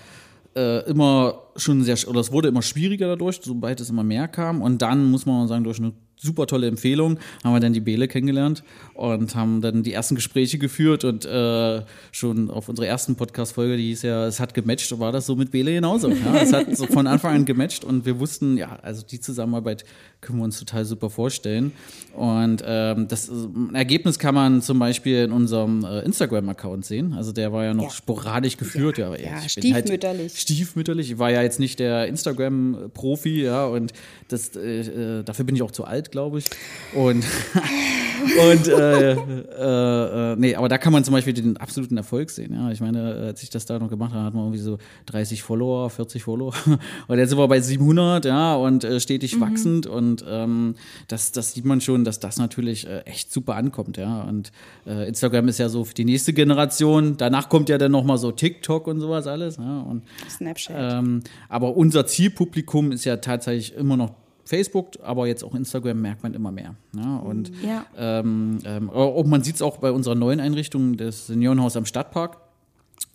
[0.56, 4.62] äh, immer schon sehr, oder es wurde immer schwieriger dadurch, sobald es immer mehr kam.
[4.62, 8.08] Und dann muss man sagen, durch eine super tolle Empfehlung haben wir dann die Bele
[8.08, 13.78] kennengelernt und haben dann die ersten Gespräche geführt und äh, schon auf unserer ersten Podcast-Folge,
[13.78, 16.10] die hieß ja, es hat gematcht, war das so mit Bele genauso.
[16.10, 19.86] Ja, es hat so von Anfang an gematcht und wir wussten, ja, also die Zusammenarbeit
[20.22, 21.72] können wir uns total super vorstellen.
[22.14, 27.14] Und ähm, das ein Ergebnis kann man zum Beispiel in unserem äh, Instagram-Account sehen.
[27.14, 27.90] Also der war ja noch Ja.
[27.92, 28.98] sporadisch geführt.
[28.98, 30.38] Ja, Ja, bin halt stiefmütterlich.
[30.38, 31.12] stiefmütterlich.
[31.12, 33.94] Ich war ja jetzt nicht der Instagram-Profi, ja, und
[34.28, 36.46] das, äh, äh, dafür bin ich auch zu alt, glaube ich.
[36.94, 37.24] Und,
[38.52, 42.54] und äh, äh, äh, nee, aber da kann man zum Beispiel den absoluten Erfolg sehen.
[42.54, 45.44] Ja, ich meine, als ich das da noch gemacht habe, hat man irgendwie so 30
[45.44, 46.54] Follower, 40 Follower.
[47.08, 49.88] Und jetzt sind wir bei 700, ja, und äh, stetig wachsend.
[49.88, 50.76] Und ähm,
[51.08, 54.22] das, das sieht man schon, dass das natürlich äh, echt super ankommt, ja.
[54.24, 54.52] Und
[54.86, 57.18] äh, Instagram ist ja so für die nächste Generation.
[57.18, 59.58] Danach kommt ja dann noch mal so TikTok und sowas alles.
[59.58, 60.76] Ja, und Snapchat.
[60.78, 64.12] ähm, aber unser Zielpublikum ist ja tatsächlich immer noch
[64.50, 66.74] Facebook, aber jetzt auch Instagram merkt man immer mehr.
[66.96, 67.86] Ja, und Ja.
[67.98, 72.38] ähm, ähm, auch, man sieht es auch bei unserer neuen Einrichtung, das Seniorenhaus am Stadtpark.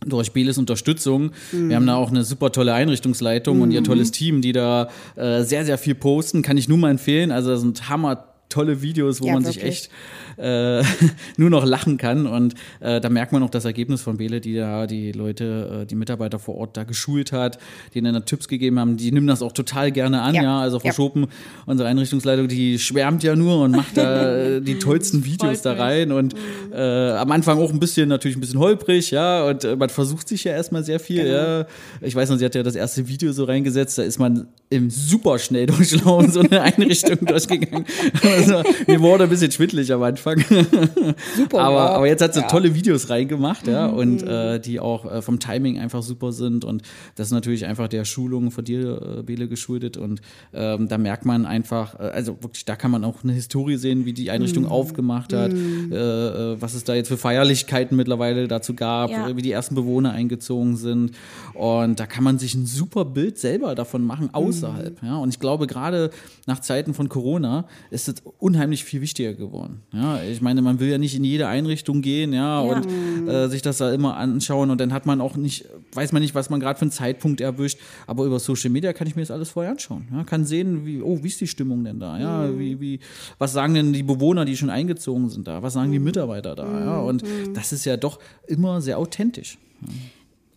[0.07, 1.33] Durch Beles Unterstützung.
[1.53, 5.43] Wir haben da auch eine super tolle Einrichtungsleitung und ihr tolles Team, die da äh,
[5.45, 6.43] sehr, sehr viel posten.
[6.43, 7.31] Kann ich nur mal empfehlen.
[7.31, 9.73] Also das sind hammer tolle Videos, wo Ja, man sich wirklich.
[9.73, 9.91] echt
[10.37, 10.83] äh,
[11.37, 12.27] nur noch lachen kann.
[12.27, 15.87] Und äh, da merkt man auch das Ergebnis von Bele, die da die Leute, äh,
[15.87, 17.59] die Mitarbeiter vor Ort da geschult hat,
[17.95, 18.97] denen dann Tipps gegeben haben.
[18.97, 20.43] Die nehmen das auch total gerne an, ja.
[20.43, 20.61] Ja.
[20.61, 20.95] Also Frau Ja.
[20.95, 21.27] Schopen,
[21.67, 26.13] unsere Einrichtungsleitung, die schwärmt ja nur und macht da die tollsten Videos da rein.
[26.13, 26.35] Und
[26.73, 29.45] äh, am Anfang auch ein bisschen, natürlich ein bisschen holprig, ja.
[29.47, 31.67] Und äh, man versucht sich ja erstmal sehr viel, ja.
[32.01, 34.91] Ich weiß noch, sie hat ja das erste Video so reingesetzt, da ist man im
[34.91, 37.85] super schnell durchlaufen, so eine Einrichtung durchgegangen.
[38.23, 40.24] Also, mir wurde ein bisschen schwindelig am Anfang.
[41.37, 41.61] Super.
[41.61, 42.47] aber, aber jetzt hat sie Ja.
[42.47, 46.65] tolle Videos reingemacht, ja, und äh, die auch äh, vom Timing einfach super sind.
[46.65, 46.83] Und
[47.17, 49.97] das ist natürlich einfach der Schulung von dir, äh, Bele, geschuldet.
[49.97, 50.21] Und
[50.53, 54.05] ähm, da merkt man einfach, äh, also wirklich, da kann man auch eine Historie sehen,
[54.05, 58.75] wie die Einrichtung aufgemacht hat, äh, äh, was es da jetzt für Feierlichkeiten mittlerweile dazu
[58.75, 59.37] gab, Ja.
[59.37, 61.13] wie die ersten Bewohner eingezogen sind.
[61.55, 65.03] Und da kann man sich ein super Bild selber davon machen, außerhalb.
[65.03, 65.17] Ja.
[65.19, 66.11] Und ich glaube, gerade
[66.47, 69.83] nach Zeiten von Corona ist es unheimlich viel wichtiger geworden.
[69.93, 72.77] Ja, ich meine, man will ja nicht in jede Einrichtung gehen, ja, Ja.
[72.77, 76.23] und äh, sich das da immer anschauen und dann hat man auch nicht, weiß man
[76.23, 79.23] nicht, was man gerade für einen Zeitpunkt erwischt, aber über Social Media kann ich mir
[79.23, 80.07] das alles vorher anschauen.
[80.13, 82.19] Ja, kann sehen, wie, oh, wie ist die Stimmung denn da?
[82.19, 83.01] Ja, wie, wie,
[83.39, 85.63] was sagen denn die Bewohner, die schon eingezogen sind da?
[85.63, 86.81] Was sagen die Mitarbeiter da?
[86.81, 87.25] Ja, und
[87.55, 89.59] das ist ja doch immer sehr authentisch.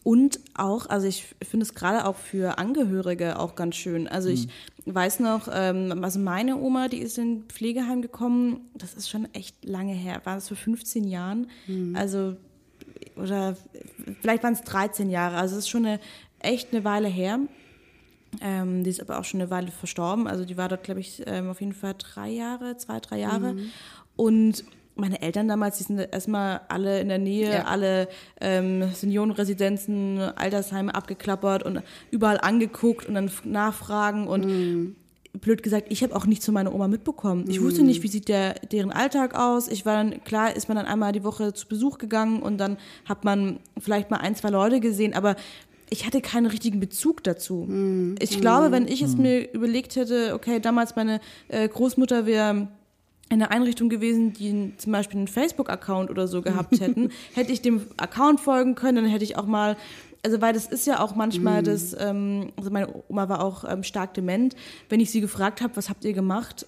[0.07, 4.07] Und auch, also ich finde es gerade auch für Angehörige auch ganz schön.
[4.07, 4.47] Also ich
[4.85, 9.65] weiß noch, ähm, also meine Oma, die ist in Pflegeheim gekommen, das ist schon echt
[9.65, 11.47] lange her, war das vor 15 Jahren?
[11.93, 12.37] Also,
[13.17, 13.57] oder
[14.21, 15.99] vielleicht waren es 13 Jahre, also es ist schon eine,
[16.39, 17.39] echt eine Weile her.
[18.39, 20.25] Ähm, die ist aber auch schon eine Weile verstorben.
[20.25, 23.57] Also die war dort, glaube ich, ähm, auf jeden Fall drei Jahre, zwei, drei Jahre.
[24.15, 24.63] Und
[24.97, 27.63] meine Eltern damals, die sind erstmal alle in der Nähe, Ja.
[27.65, 28.07] alle
[28.41, 31.81] ähm, Seniorenresidenzen, Altersheime abgeklappert und
[32.11, 34.95] überall angeguckt und dann nachfragen und
[35.39, 37.45] blöd gesagt, ich habe auch nichts von meiner Oma mitbekommen.
[37.47, 39.67] Ich wusste nicht, wie sieht der, deren Alltag aus.
[39.67, 42.77] Ich war dann, klar ist man dann einmal die Woche zu Besuch gegangen und dann
[43.05, 45.35] hat man vielleicht mal ein, zwei Leute gesehen, aber
[45.89, 47.65] ich hatte keinen richtigen Bezug dazu.
[48.19, 52.67] Ich glaube, wenn ich es mir überlegt hätte, okay, damals meine äh, Großmutter wäre
[53.29, 57.61] in einer Einrichtung gewesen, die zum Beispiel einen Facebook-Account oder so gehabt hätten, hätte ich
[57.61, 59.77] dem Account folgen können, dann hätte ich auch mal,
[60.23, 63.83] also weil das ist ja auch manchmal das, ähm, also meine Oma war auch ähm,
[63.83, 64.55] stark dement,
[64.89, 66.65] wenn ich sie gefragt habe, was habt ihr gemacht,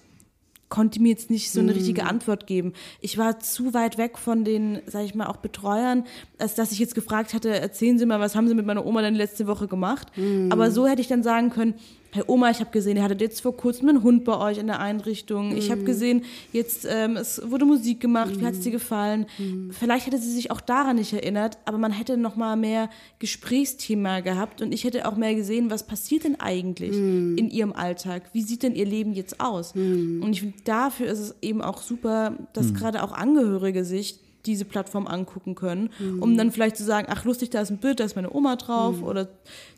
[0.68, 2.74] konnte mir jetzt nicht so eine richtige Antwort geben.
[3.00, 6.04] Ich war zu weit weg von den, sag ich mal, auch Betreuern,
[6.38, 9.02] als dass ich jetzt gefragt hatte, erzählen Sie mal, was haben Sie mit meiner Oma
[9.02, 10.06] denn letzte Woche gemacht?
[10.50, 11.74] Aber so hätte ich dann sagen können,
[12.12, 14.66] Herr Oma, ich habe gesehen, ihr hattet jetzt vor kurzem einen Hund bei euch in
[14.66, 15.56] der Einrichtung.
[15.56, 18.40] Ich habe gesehen, jetzt ähm, es wurde Musik gemacht.
[18.40, 19.26] Wie hat es dir gefallen?
[19.70, 24.20] Vielleicht hätte sie sich auch daran nicht erinnert, aber man hätte noch mal mehr Gesprächsthema
[24.20, 28.22] gehabt und ich hätte auch mehr gesehen, was passiert denn eigentlich in ihrem Alltag?
[28.32, 29.72] Wie sieht denn ihr Leben jetzt aus?
[29.72, 34.64] Und ich finde, dafür ist es eben auch super, dass gerade auch Angehörige sich diese
[34.64, 38.04] Plattform angucken können, um dann vielleicht zu sagen, ach lustig, da ist ein Bild, da
[38.04, 39.28] ist meine Oma drauf, oder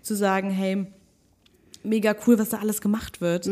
[0.02, 0.86] zu sagen, hey,
[1.84, 3.46] mega cool, was da alles gemacht wird.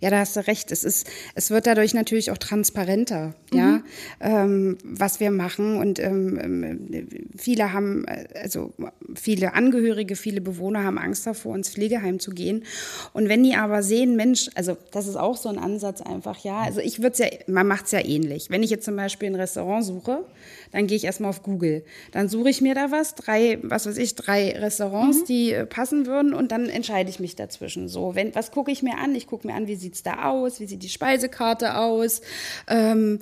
[0.00, 0.72] Ja, da hast du recht.
[0.72, 3.82] Es ist, es wird dadurch natürlich auch transparenter, ja,
[4.20, 5.76] ähm, was wir machen.
[5.76, 8.72] Und ähm, ähm, viele haben, also
[9.14, 12.64] viele Angehörige, viele Bewohner haben Angst davor, ins Pflegeheim zu gehen.
[13.12, 16.60] Und wenn die aber sehen, Mensch, also das ist auch so ein Ansatz einfach, ja.
[16.60, 18.50] Also ich würde es ja, man macht es ja ähnlich.
[18.50, 20.24] Wenn ich jetzt zum Beispiel ein Restaurant suche,
[20.72, 21.84] dann gehe ich erstmal auf Google.
[22.10, 26.06] Dann suche ich mir da was, drei, was weiß ich, drei Restaurants, die äh, passen
[26.06, 27.88] würden und dann entscheide ich mich dazwischen.
[27.88, 29.14] So, wenn, was gucke ich mir an?
[29.14, 30.60] Ich gucke mir an, wie sieht's da aus?
[30.60, 32.22] Wie sieht die Speisekarte aus?
[32.68, 33.20] Ähm,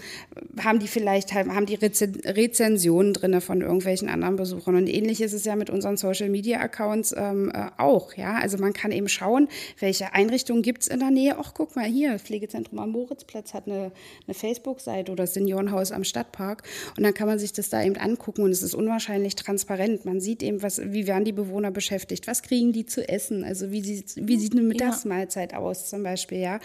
[0.62, 4.76] haben die vielleicht, haben die Reze Rezensionen drinne von irgendwelchen anderen Besuchern?
[4.76, 8.36] Und ähnlich ist es ja mit unseren Social Media Accounts ähm, äh, auch, ja.
[8.36, 9.48] Also man kann eben schauen,
[9.80, 11.36] welche Einrichtungen gibt's in der Nähe.
[11.38, 13.90] Ach, guck mal hier, Pflegezentrum am Moritzplatz hat eine,
[14.26, 16.62] eine Facebook-Seite oder Seniorenhaus am Stadtpark.
[16.96, 20.04] Und dann kann man sich das da eben angucken und es ist unwahrscheinlich transparent.
[20.04, 23.72] Man sieht eben, was, wie werden die Bewohner beschäftigt, was kriegen die zu essen, also
[23.72, 26.60] wie sieht, wie sieht eine Mittagsmahlzeit aus zum Beispiel, ja.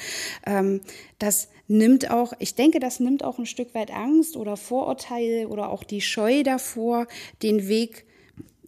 [0.45, 0.81] Ähm,
[1.17, 5.69] das nimmt auch, ich denke, das nimmt auch ein Stück weit Angst oder Vorurteile oder
[5.69, 7.07] auch die Scheu davor,
[7.41, 8.05] den Weg,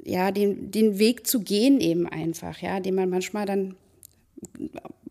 [0.04, 3.76] ja, den, den Weg zu gehen eben einfach, ja, den man manchmal dann,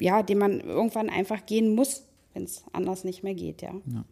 [0.00, 2.04] ja, den man irgendwann einfach gehen muss,
[2.34, 3.74] wenn es anders nicht mehr geht, ja.
[3.86, 4.04] Ja,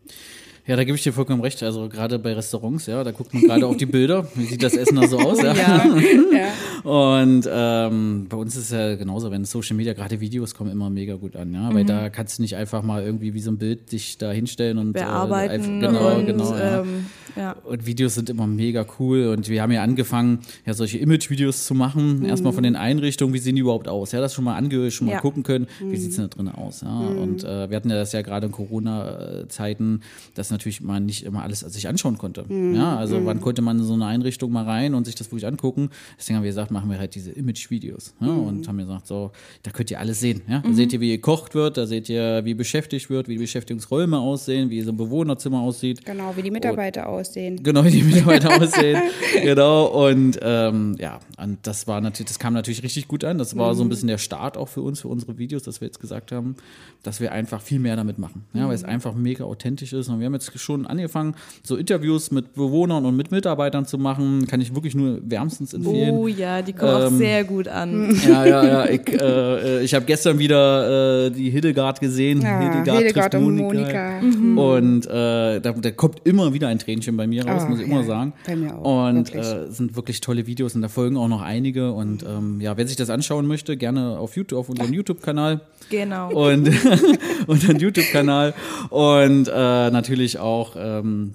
[0.67, 1.63] da gebe ich dir vollkommen recht.
[1.63, 4.27] Also gerade bei Restaurants, ja, da guckt man gerade auf die Bilder.
[4.35, 5.43] Wie sieht das Essen da so aus?
[5.43, 5.55] Ja.
[5.55, 5.85] Ja,
[6.33, 6.91] ja.
[6.91, 10.89] Und ähm, bei uns ist es ja genauso, wenn Social Media, gerade Videos kommen immer
[10.91, 11.73] mega gut an, ja.
[11.75, 14.79] Weil da kannst du nicht einfach mal irgendwie wie so ein Bild dich da hinstellen
[14.79, 16.55] und Bearbeiten Äh, einfach, genau, und, genau.
[16.57, 16.81] ja.
[16.81, 17.57] ähm, ja.
[17.65, 19.29] Und Videos sind immer mega cool.
[19.37, 22.25] Und wir haben ja angefangen, ja, solche Image-Videos zu machen.
[22.25, 24.13] Erstmal von den Einrichtungen, wie sehen die überhaupt aus?
[24.13, 25.21] Ja, das schon mal angehört, schon mal Ja.
[25.21, 26.83] gucken können, wie sieht's denn da drin aus?
[26.83, 30.01] Ja, und äh, wir hatten ja das ja gerade in Corona-Zeiten,
[30.35, 32.45] dass natürlich man nicht immer alles sich anschauen konnte.
[32.49, 35.47] Ja, also wann konnte man in so eine Einrichtung mal rein und sich das wirklich
[35.47, 35.91] angucken?
[36.19, 38.15] Deswegen haben wir gesagt, machen wir halt diese Image-Videos.
[38.21, 40.43] Ja, Und haben gesagt, so, da könnt ihr alles sehen.
[40.49, 40.61] Ja?
[40.61, 44.19] Da seht ihr, wie gekocht wird, da seht ihr, wie beschäftigt wird, wie die Beschäftigungsräume
[44.19, 46.05] aussehen, wie so ein Bewohnerzimmer aussieht.
[46.05, 47.63] Genau, wie die Mitarbeiter aussehen.
[47.63, 49.03] Genau, wie die Mitarbeiter aussehen.
[49.43, 50.09] Genau.
[50.09, 53.39] Und ähm, ja, und das war natürlich, das kam natürlich richtig gut an.
[53.39, 55.87] Das war so ein bisschen der Start auch für uns, für unsere Videos, dass wir
[55.87, 56.57] jetzt gesagt haben,
[57.03, 58.45] dass wir einfach viel mehr damit machen.
[58.53, 60.09] Ja, weil es einfach mega authentisch ist.
[60.09, 64.47] Und wir haben jetzt schon angefangen, so Interviews mit Bewohnern und mit Mitarbeitern zu machen.
[64.47, 66.15] Kann ich wirklich nur wärmstens empfehlen.
[66.15, 68.15] Oh ja, die kommen auch Ähm, sehr gut an.
[68.27, 68.87] Ja, ja, ja.
[68.89, 72.41] Ich, äh, ich habe gestern wieder äh, die Hildegard gesehen.
[72.41, 74.21] Ja, Hildegard, Hildegard trifft und Monika.
[74.23, 74.77] Monika.
[74.77, 77.87] Und äh, da, da kommt immer wieder ein Tränchen bei mir raus, Ah, muss ich
[77.87, 78.33] ja, immer sagen.
[78.47, 79.45] bei mir auch, Und wirklich.
[79.47, 81.93] äh, sind wirklich tolle Videos und da folgen auch noch einige.
[81.93, 86.31] Und ähm, ja, wer sich das anschauen möchte, gerne auf YouTube, auf unserem YouTube-Kanal Genau.
[86.33, 86.71] und
[87.47, 88.55] unseren YouTube-Kanal
[88.91, 91.35] und äh, natürlich auch ähm,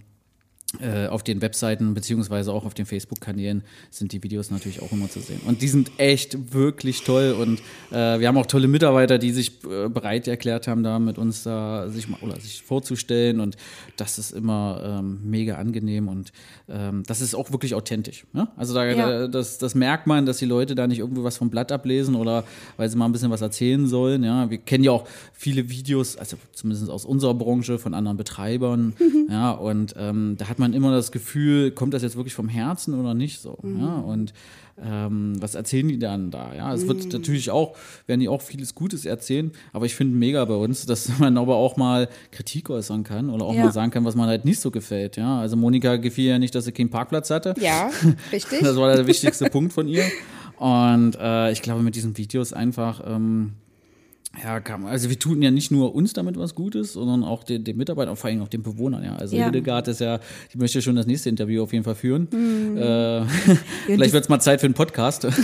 [0.82, 5.10] äh, auf den Webseiten beziehungsweise auch auf den Facebook-Kanälen sind die Videos natürlich auch immer
[5.10, 5.42] zu sehen.
[5.48, 7.60] Und die sind echt wirklich toll und
[7.92, 11.42] äh, wir haben auch tolle Mitarbeiter, die sich äh, bereit erklärt haben, da mit uns
[11.44, 13.58] da sich mal oder sich vorzustellen und
[13.98, 16.32] das ist immer ähm, mega angenehm und
[16.68, 18.26] ähm, das ist auch wirklich authentisch.
[18.34, 18.48] Ne?
[18.56, 18.96] Also da, Ja.
[18.96, 22.14] da das, das merkt man, dass die Leute da nicht irgendwie was vom Blatt ablesen
[22.16, 22.44] oder
[22.78, 24.24] weil sie mal ein bisschen was erzählen sollen.
[24.24, 28.94] Ja, wir kennen ja auch viele Videos, also zumindest aus unserer Branche von anderen Betreibern.
[29.30, 32.94] Ja, und ähm, da hat man immer das Gefühl, kommt das jetzt wirklich vom Herzen
[33.00, 33.58] oder nicht so.
[33.64, 34.34] Ja, und
[34.82, 36.54] ähm, was erzählen die dann da?
[36.56, 37.76] Ja, es wird natürlich auch,
[38.08, 41.56] werden die auch vieles Gutes erzählen, aber ich finde mega bei uns, dass man aber
[41.56, 43.66] auch mal Kritik äußern kann oder auch Ja.
[43.66, 45.18] mal sagen kann, was man halt nicht so gefällt.
[45.18, 47.56] Ja, also Monika gefiel ja nicht, dass sie keinen Parkplatz hatte.
[47.60, 47.90] Ja,
[48.32, 48.60] richtig.
[48.62, 50.06] Das war der wichtigste Punkt von ihr.
[50.58, 53.54] Und äh, ich glaube, mit diesen Videos einfach, ähm,
[54.44, 57.64] ja, kam, also wir tun ja nicht nur uns damit was Gutes, sondern auch den,
[57.64, 59.04] den Mitarbeitern und vor allem auch den Bewohnern.
[59.04, 59.16] Ja.
[59.16, 59.44] Also Ja.
[59.44, 60.20] Hildegard ist ja,
[60.54, 62.28] die möchte schon das nächste Interview auf jeden Fall führen.
[62.32, 62.78] Mhm.
[62.78, 63.26] Äh,
[63.86, 65.28] vielleicht wird es mal Zeit für einen Podcast.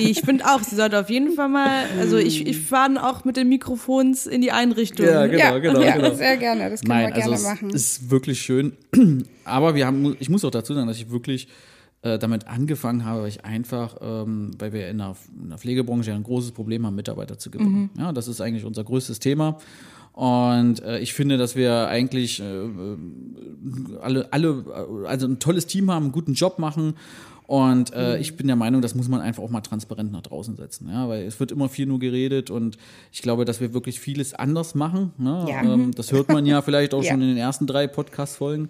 [0.00, 3.36] Ich finde auch, sie sollte auf jeden Fall mal, also ich, ich fahre auch mit
[3.36, 5.06] den Mikrofons in die Einrichtung.
[5.06, 5.38] Ja, genau.
[5.38, 6.14] ja, ja genau.
[6.14, 6.70] sehr gerne.
[6.70, 7.70] Das können Nein, wir gerne also machen.
[7.70, 8.72] es ist wirklich schön.
[9.44, 11.48] Aber wir haben, ich muss auch dazu sagen, dass ich wirklich
[12.02, 16.10] äh, damit angefangen habe, weil ich einfach, ähm, weil wir in der, in der Pflegebranche
[16.10, 17.90] ja ein großes Problem haben, Mitarbeiter zu gewinnen.
[17.96, 19.58] Ja, das ist eigentlich unser größtes Thema.
[20.12, 22.96] Und äh, ich finde, dass wir eigentlich äh, äh,
[24.00, 24.64] alle, alle,
[25.04, 26.94] äh, also ein tolles Team haben, einen guten Job machen.
[27.46, 30.56] Und äh, ich bin der Meinung, das muss man einfach auch mal transparent nach draußen
[30.56, 32.78] setzen, ja, weil es wird immer viel nur geredet und
[33.12, 35.12] ich glaube, dass wir wirklich vieles anders machen.
[35.18, 35.46] Ne?
[35.48, 35.62] Ja.
[35.62, 37.10] Ähm, das hört man ja vielleicht auch Ja.
[37.12, 38.68] schon in den ersten drei Podcast-Folgen.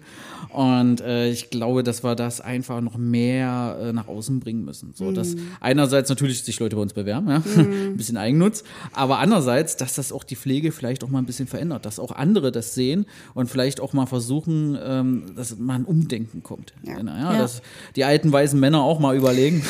[0.49, 4.91] Und äh, ich glaube, dass wir das einfach noch mehr äh, nach außen bringen müssen.
[4.95, 7.41] So, dass einerseits natürlich sich Leute bei uns bewerben, ja?
[7.57, 11.47] ein bisschen Eigennutz, aber andererseits, dass das auch die Pflege vielleicht auch mal ein bisschen
[11.47, 15.85] verändert, dass auch andere das sehen und vielleicht auch mal versuchen, ähm, dass mal ein
[15.85, 16.73] Umdenken kommt.
[16.83, 16.97] Ja.
[17.01, 17.37] Ja, Ja.
[17.37, 17.61] Dass
[17.95, 19.61] die alten weißen Männer auch mal überlegen,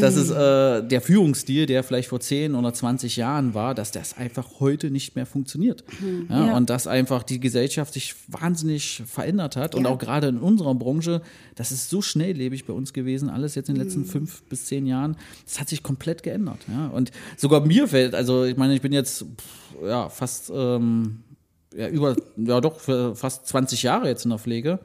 [0.00, 4.16] dass es äh, der Führungsstil, der vielleicht vor 10 oder 20 Jahren war, dass das
[4.16, 5.84] einfach heute nicht mehr funktioniert.
[6.28, 6.56] Ja, Ja.
[6.56, 9.74] Und dass einfach die Gesellschaft sich wahnsinnig verändert hat.
[9.74, 9.90] Und Ja.
[9.90, 11.22] auch gerade in unserer Branche,
[11.54, 14.86] das ist so schnelllebig bei uns gewesen, alles jetzt in den letzten fünf bis zehn
[14.86, 16.58] Jahren, das hat sich komplett geändert.
[16.68, 16.88] Ja?
[16.88, 21.20] Und sogar mir fällt, also ich meine, ich bin jetzt pff, ja, fast ähm,
[21.76, 22.80] ja, über, ja doch,
[23.14, 24.78] fast 20 Jahre jetzt in der Pflege.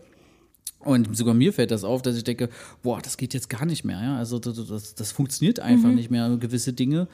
[0.79, 2.49] Und sogar mir fällt das auf, dass ich denke,
[2.83, 4.01] boah, das geht jetzt gar nicht mehr.
[4.01, 4.17] Ja?
[4.17, 7.07] Also das, das, das funktioniert einfach nicht mehr, gewisse Dinge.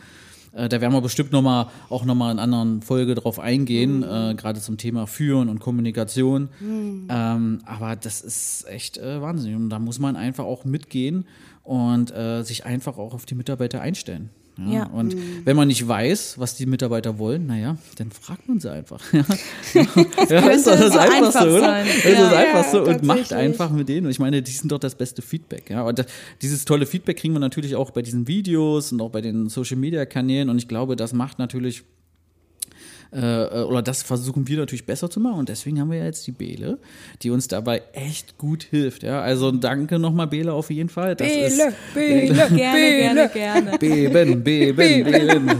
[0.53, 4.35] Äh, da werden wir bestimmt noch mal, auch nochmal in anderen Folge drauf eingehen, äh,
[4.35, 6.49] gerade zum Thema Führen und Kommunikation.
[7.09, 9.55] Ähm, aber das ist echt äh, wahnsinnig.
[9.55, 11.25] Und da muss man einfach auch mitgehen
[11.63, 14.29] und äh, sich einfach auch auf die Mitarbeiter einstellen.
[14.57, 14.85] Ja, Ja.
[14.87, 15.15] Und
[15.45, 19.01] wenn man nicht weiß, was die Mitarbeiter wollen, naja, dann fragt man sie einfach.
[19.73, 19.85] Ja,
[20.29, 21.59] ja ist das so Einfachste, einfach oder?
[21.59, 21.85] sein.
[21.87, 22.33] Das ist das.
[22.33, 24.05] Einfachste und macht einfach mit denen.
[24.05, 25.69] Und ich meine, die sind doch das beste Feedback.
[25.69, 25.83] Ja?
[25.83, 26.05] Und das,
[26.41, 29.77] dieses tolle Feedback kriegen wir natürlich auch bei diesen Videos und auch bei den Social
[29.77, 30.49] Media Kanälen.
[30.49, 31.83] Und ich glaube, das macht natürlich
[33.11, 36.25] äh, oder das versuchen wir natürlich besser zu machen und deswegen haben wir ja jetzt
[36.27, 36.77] die Bele,
[37.21, 39.03] die uns dabei echt gut hilft.
[39.03, 41.15] Ja, also danke nochmal Bele auf jeden Fall.
[41.15, 43.77] Das ist Bele, Bele, Gerne, gerne, gerne.
[43.77, 45.51] Beben, Beben, Beben.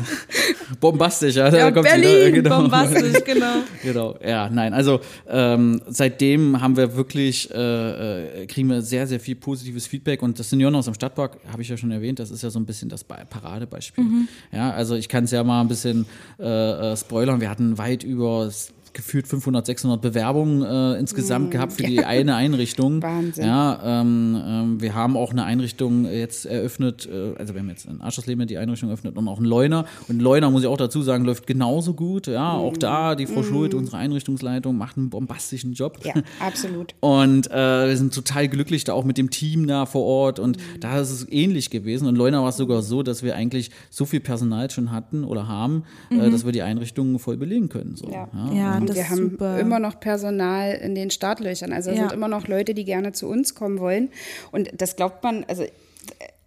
[0.79, 1.49] Bombastisch, ja.
[1.49, 2.31] da Ja, kommt sie, Berlin, ne?
[2.41, 2.62] genau.
[2.62, 3.55] Bombastisch, genau.
[3.84, 9.19] Genau, ja, nein, also ähm, seitdem haben wir wirklich, äh, äh, kriegen wir sehr, sehr
[9.19, 12.31] viel positives Feedback und das Senioren aus dem Stadtpark, habe ich ja schon erwähnt, das
[12.31, 14.05] ist ja so ein bisschen das Paradebeispiel.
[14.51, 16.05] Ja, also ich kann es ja mal ein bisschen
[16.39, 16.43] äh,
[16.91, 16.95] äh,
[17.36, 18.52] spoilern, wir hatten weit über
[18.95, 23.01] gefühlt 500, 600 Bewerbungen äh, insgesamt gehabt für die eine Einrichtung.
[23.03, 23.45] Wahnsinn.
[23.45, 27.86] Ja, ähm, ähm, wir haben auch eine Einrichtung jetzt eröffnet, äh, also wir haben jetzt
[27.86, 29.86] in Aschersleben die Einrichtung eröffnet und auch in Leuna.
[30.08, 32.27] Und Leuna, muss ich auch dazu sagen, läuft genauso gut.
[32.27, 35.99] Ja, auch da, die Frau Schuld, unsere Einrichtungsleitung, macht einen bombastischen Job.
[36.03, 36.95] Ja, absolut.
[37.01, 40.39] Und äh, wir sind total glücklich da auch mit dem Team da vor Ort.
[40.39, 42.08] Und da ist es ähnlich gewesen.
[42.08, 45.49] Und Leuna war es sogar so, dass wir eigentlich so viel Personal schon hatten oder
[45.49, 47.97] haben, äh, dass wir die Einrichtungen voll belegen können.
[47.97, 48.10] So.
[48.10, 48.29] Ja.
[48.53, 49.60] Ja, Und das wir haben super.
[49.60, 51.74] immer noch Personal in den Startlöchern.
[51.74, 52.04] Also es Ja.
[52.10, 54.10] sind immer noch Leute, die gerne zu uns kommen wollen.
[54.52, 55.65] Und das glaubt man, also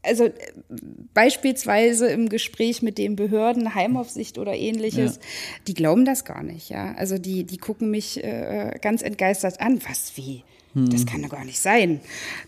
[0.05, 0.33] also äh,
[1.15, 5.21] beispielsweise im Gespräch mit den Behörden, Heimaufsicht oder ähnliches, Ja.
[5.67, 6.95] die glauben das gar nicht, ja.
[6.97, 9.81] Also die, die gucken mich äh, ganz entgeistert an.
[9.89, 10.45] Was, wie?
[10.75, 12.01] Das kann doch gar nicht sein.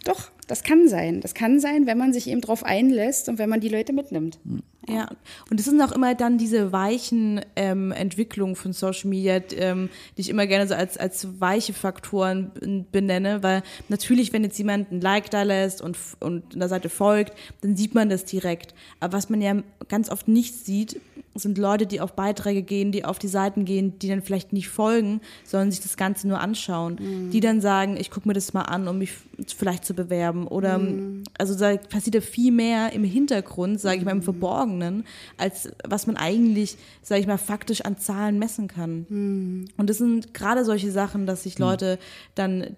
[0.05, 1.20] Doch, das kann sein.
[1.20, 4.40] Das kann sein, wenn man sich eben drauf einlässt und wenn man die Leute mitnimmt.
[4.88, 5.08] Ja,
[5.48, 10.22] und es sind auch immer dann diese weichen ähm, Entwicklungen von Social Media, ähm, die
[10.22, 15.00] ich immer gerne so als, als weiche Faktoren benenne, weil natürlich, wenn jetzt jemand ein
[15.00, 18.74] Like da lässt und, und der Seite folgt, dann sieht man das direkt.
[18.98, 21.00] Aber was man ja ganz oft nicht sieht,
[21.34, 24.68] sind Leute, die auf Beiträge gehen, die auf die Seiten gehen, die dann vielleicht nicht
[24.68, 27.30] folgen, sondern sich das Ganze nur anschauen.
[27.30, 29.12] Die dann sagen, ich gucke mir das mal an, um mich
[29.56, 30.46] vielleicht zu bewerben.
[30.46, 30.80] Oder
[31.38, 35.04] also da passiert ja viel mehr im Hintergrund, sage ich mal, im Verborgenen,
[35.36, 39.68] als was man eigentlich, sage ich mal, faktisch an Zahlen messen kann.
[39.76, 41.98] Und das sind gerade solche Sachen, dass sich Leute
[42.34, 42.76] dann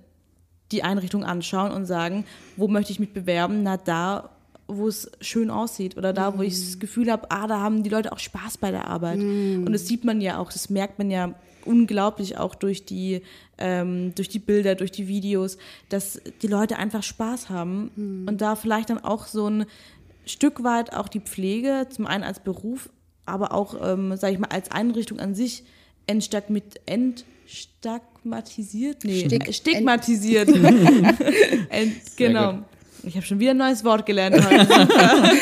[0.72, 2.24] die Einrichtung anschauen und sagen,
[2.56, 3.62] wo möchte ich mich bewerben?
[3.62, 4.30] Na, da,
[4.76, 7.90] wo es schön aussieht oder da, wo ich das Gefühl habe, ah, da haben die
[7.90, 9.18] Leute auch Spaß bei der Arbeit.
[9.66, 13.22] Und das sieht man ja auch, das merkt man ja unglaublich auch durch die,
[13.58, 15.56] ähm, durch die Bilder, durch die Videos,
[15.88, 19.66] dass die Leute einfach Spaß haben und da vielleicht dann auch so ein
[20.26, 22.90] Stück weit auch die Pflege, zum einen als Beruf,
[23.26, 25.64] aber auch, ähm, sage ich mal, als Einrichtung an sich
[26.06, 29.04] entstigmat entstigmatisiert?
[29.04, 30.48] Nee, Stig- stigmatisiert.
[30.48, 32.58] Ent, genau.
[33.04, 34.68] Ich habe schon wieder ein neues Wort gelernt heute.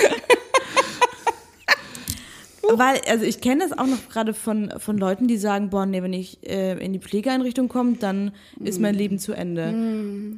[2.73, 6.03] Weil, also ich kenne das auch noch gerade von, von Leuten, die sagen, boah, nee,
[6.03, 9.68] wenn ich äh, in die Pflegeeinrichtung komme, dann ist mein Leben zu Ende.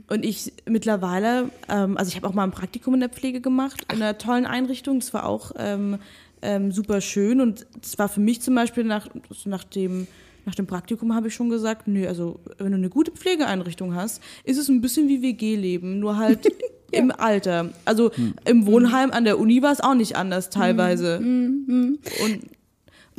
[0.08, 3.85] Und ich mittlerweile, ähm, also ich habe auch mal ein Praktikum in der Pflege gemacht,
[3.92, 5.98] in einer tollen Einrichtung, das war auch ähm,
[6.40, 9.08] ähm, super schön und das war für mich zum Beispiel nach,
[9.44, 10.06] nach dem
[10.44, 14.20] nach dem Praktikum habe ich schon gesagt, nö, also wenn du eine gute Pflegeeinrichtung hast,
[14.42, 16.48] ist es ein bisschen wie WG-Leben, nur halt
[16.92, 17.70] im Alter.
[17.85, 18.11] Also
[18.44, 21.18] im Wohnheim an der Uni war es auch nicht anders teilweise.
[21.18, 21.98] Und,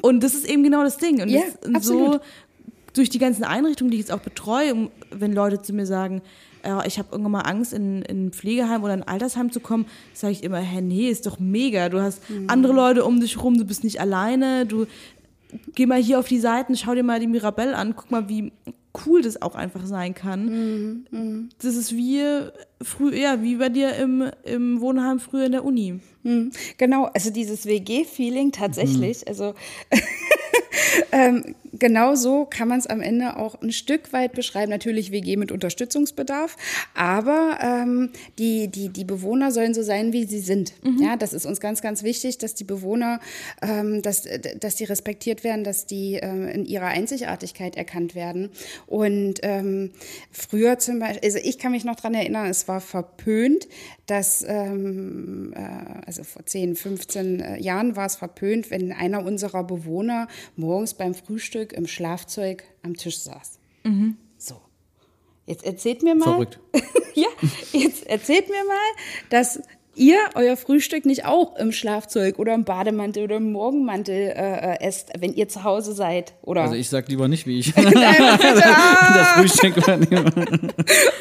[0.01, 1.21] und das ist eben genau das Ding.
[1.21, 2.19] Und, Ja, das, und so
[2.93, 6.21] durch die ganzen Einrichtungen, die ich jetzt auch betreue, wenn Leute zu mir sagen,
[6.63, 9.85] äh, ich habe irgendwann mal Angst, in, in ein Pflegeheim oder ein Altersheim zu kommen,
[10.13, 11.89] sage ich immer, hä, nee, ist doch mega.
[11.89, 14.85] Du hast andere Leute um dich rum, du bist nicht alleine, du
[15.75, 18.51] geh mal hier auf die Seiten, schau dir mal die Mirabelle an, guck mal, wie
[19.05, 21.07] cool das auch einfach sein kann.
[21.61, 22.21] Das ist wie
[22.81, 25.99] früher, ja, wie bei dir im, im Wohnheim früher in der Uni.
[26.77, 29.53] Genau, also dieses WG-Feeling tatsächlich, also
[31.11, 34.69] ähm, genau so kann man es am Ende auch ein Stück weit beschreiben.
[34.69, 36.55] Natürlich WG mit Unterstützungsbedarf,
[36.93, 40.73] aber ähm, die, die, die Bewohner sollen so sein, wie sie sind.
[41.01, 43.19] Ja, das ist uns ganz, ganz wichtig, dass die Bewohner,
[43.61, 44.27] ähm, dass,
[44.59, 48.49] dass die respektiert werden, dass die äh, in ihrer Einzigartigkeit erkannt werden.
[48.87, 49.91] Und ähm,
[50.31, 53.67] früher zum Beispiel, also ich kann mich noch dran erinnern, es war verpönt,
[54.05, 59.63] dass, ähm, äh, also vor 10, 15 äh, Jahren war es verpönt, wenn einer unserer
[59.63, 63.59] Bewohner morgens beim Frühstück im Schlafzeug am Tisch saß.
[64.37, 64.59] So.
[65.45, 66.25] Jetzt erzählt mir mal.
[66.25, 66.59] Verrückt.
[67.13, 67.27] ja,
[67.71, 69.61] jetzt erzählt mir mal, dass
[69.95, 74.81] ihr euer Frühstück nicht auch im Schlafzeug oder im Bademantel oder im Morgenmantel äh, äh,
[74.81, 76.33] esst, wenn ihr zu Hause seid.
[76.41, 80.31] Oder Also ich sag lieber nicht, wie ich Nein, das Frühstück übernehme.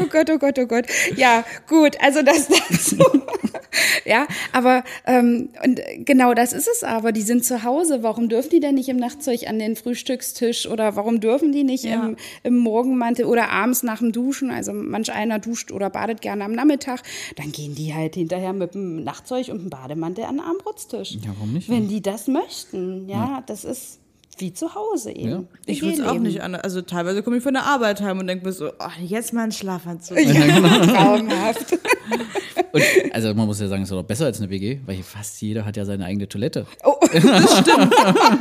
[0.00, 0.86] Oh Gott, oh Gott, oh Gott.
[1.16, 2.96] Ja, gut, also das dazu.
[4.04, 7.12] ja, aber ähm, und genau das ist es aber.
[7.12, 8.02] Die sind zu Hause.
[8.02, 11.84] Warum dürfen die denn nicht im Nachtzeug an den Frühstückstisch oder warum dürfen die nicht
[11.84, 12.06] Ja.
[12.06, 14.50] im, im Morgenmantel oder abends nach dem Duschen?
[14.50, 17.00] Also manch einer duscht oder badet gerne am Nachmittag.
[17.36, 21.12] Dann gehen die halt hinterher mit dem Nachtzeug und dem Bademantel an den Armbrutstisch.
[21.12, 21.68] Ja, warum nicht?
[21.68, 23.08] Wenn die das möchten.
[23.08, 23.98] Ja, das ist
[24.38, 25.30] wie zu Hause eben.
[25.30, 25.42] Ja.
[25.66, 26.62] Ich würde es auch nicht anders.
[26.64, 29.44] Also teilweise komme ich von der Arbeit heim und denke mir so, oh, jetzt mal
[29.44, 30.16] ein Schlafanzug.
[30.16, 31.78] Traumhaft.
[32.72, 35.04] Und, also man muss ja sagen, es ist doch besser als eine WG, weil hier
[35.04, 36.66] fast jeder hat ja seine eigene Toilette.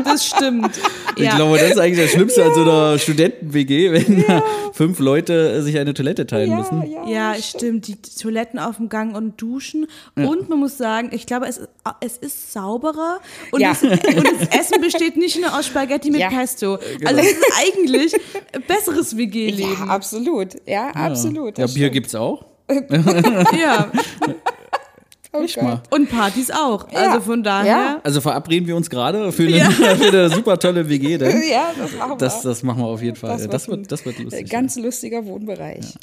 [0.03, 0.79] Das stimmt.
[1.15, 1.35] Ich Ja.
[1.35, 5.77] glaube, das ist eigentlich das Schlimmste an so einer Studenten-WG, wenn da fünf Leute sich
[5.77, 6.83] eine Toilette teilen müssen.
[7.07, 7.87] Ja, stimmt.
[7.87, 9.87] Die Toiletten auf dem Gang und Duschen.
[10.15, 11.61] Und man muss sagen, ich glaube, es,
[12.01, 13.19] es ist sauberer
[13.51, 13.71] und, Ja.
[13.71, 16.29] es, und das Essen besteht nicht nur aus Spaghetti mit Ja.
[16.29, 16.75] Pesto.
[17.05, 18.13] Also es ist eigentlich
[18.53, 19.89] ein besseres Ja, WG-Leben.
[19.89, 20.55] absolut.
[20.65, 21.57] Ja, absolut.
[21.57, 21.93] Ja, das Bier stimmt.
[21.93, 22.45] gibt's auch.
[23.61, 23.91] Ja.
[25.33, 25.63] Oh Nicht Gott.
[25.63, 25.81] mal.
[25.91, 26.91] Und Partys auch.
[26.91, 27.09] Ja.
[27.11, 27.71] Also von daher.
[27.71, 28.01] Ja.
[28.03, 31.95] Also verabreden wir uns gerade für, eine- für eine super tolle WG, denn Ja, das
[31.95, 32.17] machen wir.
[32.17, 33.37] das, das machen wir auf jeden Fall.
[33.47, 34.49] Das, ein wird, das wird lustig.
[34.49, 35.95] Ganz lustiger Wohnbereich.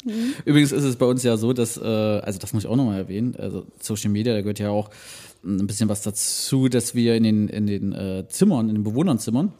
[0.45, 2.97] Übrigens ist es bei uns ja so, dass, äh, also das muss ich auch nochmal
[2.97, 4.89] erwähnen, also Social Media, da gehört ja auch
[5.45, 9.53] ein bisschen was dazu, dass wir in den, in den äh, Zimmern, in den Bewohnerzimmern,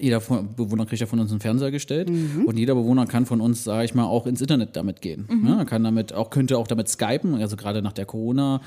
[0.00, 3.40] jeder von, Bewohner kriegt ja von uns einen Fernseher gestellt und jeder Bewohner kann von
[3.40, 5.28] uns, sage ich mal, auch ins Internet damit gehen.
[5.46, 8.60] Ja, kann damit auch, könnte auch damit skypen, also gerade nach der Corona.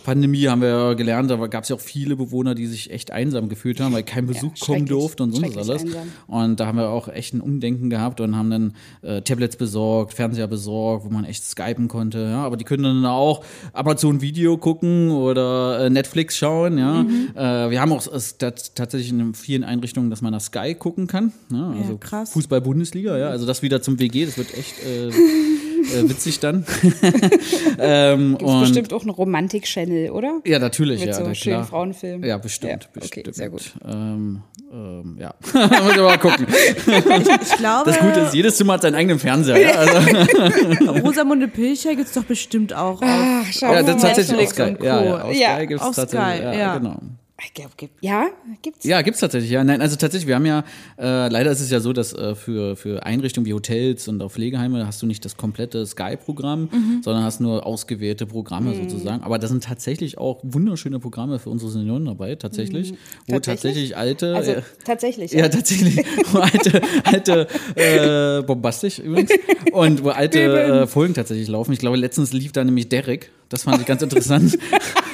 [0.00, 3.10] Pandemie haben wir ja gelernt, da gab es ja auch viele Bewohner, die sich echt
[3.10, 4.88] einsam gefühlt haben, weil kein Besuch kommen schrecklich.
[4.88, 5.82] durfte und so was Schrecklich alles.
[5.82, 6.08] einsam.
[6.26, 10.14] Und da haben wir auch echt ein Umdenken gehabt und haben dann äh, Tablets besorgt,
[10.14, 12.18] Fernseher besorgt, wo man echt skypen konnte.
[12.18, 16.78] Ja, aber die können dann auch Amazon Video gucken oder äh, Netflix schauen.
[16.78, 17.00] Ja,
[17.34, 21.06] äh, wir haben auch es tat- tatsächlich in vielen Einrichtungen, dass man nach Sky gucken
[21.06, 21.32] kann.
[21.52, 22.32] Ja, also krass.
[22.32, 23.16] Fußball Bundesliga.
[23.18, 24.24] Ja, also das wieder zum WG.
[24.26, 24.74] Das wird echt
[25.84, 26.64] äh, witzig dann.
[27.78, 30.40] ähm, Gibt und bestimmt auch einen Romantik-Channel, oder?
[30.44, 31.64] ja, natürlich, Mit ja, so na schönen.
[31.64, 32.28] Frauenfilmen.
[32.28, 33.34] Ja, bestimmt, Ja, okay, bestimmt.
[33.34, 33.72] sehr gut.
[33.86, 36.46] Ähm, ähm, ja, muss mal gucken.
[36.48, 39.58] Ich glaube, Das Gute ist, jedes Zimmer hat seinen eigenen Fernseher.
[39.60, 43.00] Ja, also, Rosamunde Pilcher gibt es doch bestimmt auch.
[43.02, 43.84] Ach, schau ja mal.
[43.84, 44.62] das ist tatsächlich Netflix Sky.
[44.62, 44.84] und Co.
[44.86, 46.42] Ja, ja, auf Ja, Sky gibt's auf tatsächlich.
[46.42, 46.78] Ja, ja.
[46.78, 46.96] genau.
[47.44, 48.28] Ich gibt- Ja,
[48.62, 48.84] gibt's.
[48.84, 49.50] Ja, gibt's tatsächlich.
[49.50, 50.64] Ja, nein, also tatsächlich, wir haben ja,
[50.98, 54.30] äh, leider ist es ja so, dass äh, für, für Einrichtungen wie Hotels und auch
[54.30, 57.00] Pflegeheime hast du nicht das komplette Sky-Programm, Mhm.
[57.02, 59.22] sondern hast nur ausgewählte Programme sozusagen.
[59.22, 62.90] Aber da sind tatsächlich auch wunderschöne Programme für unsere Senioren dabei, tatsächlich.
[62.90, 63.42] Wo Mhm.
[63.42, 63.44] Tatsächlich?
[63.62, 64.34] tatsächlich alte.
[64.36, 65.32] Also äh, tatsächlich.
[65.32, 65.96] Ja, tatsächlich.
[66.32, 69.30] Wo alte, alte äh, bombastisch übrigens.
[69.72, 71.72] Und wo alte äh, Folgen tatsächlich laufen.
[71.72, 73.30] Ich glaube, letztens lief da nämlich Derek.
[73.50, 74.58] Das fand ich ganz interessant.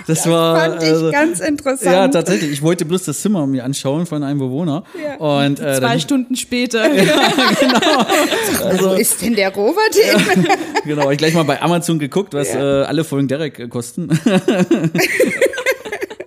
[0.06, 0.56] Das, war.
[0.60, 1.92] Fand ich also, ganz interessant.
[1.92, 2.52] Ja, tatsächlich.
[2.52, 4.84] Ich wollte bloß das Zimmer mir anschauen von einem Bewohner.
[5.02, 5.16] Ja.
[5.16, 6.84] Und äh, Zwei dann, Stunden später.
[8.78, 10.46] Wo ist denn der Robert hin?
[10.84, 14.08] genau, hab ich gleich mal bei Amazon geguckt, was äh, alle Folgen Derek äh, kosten.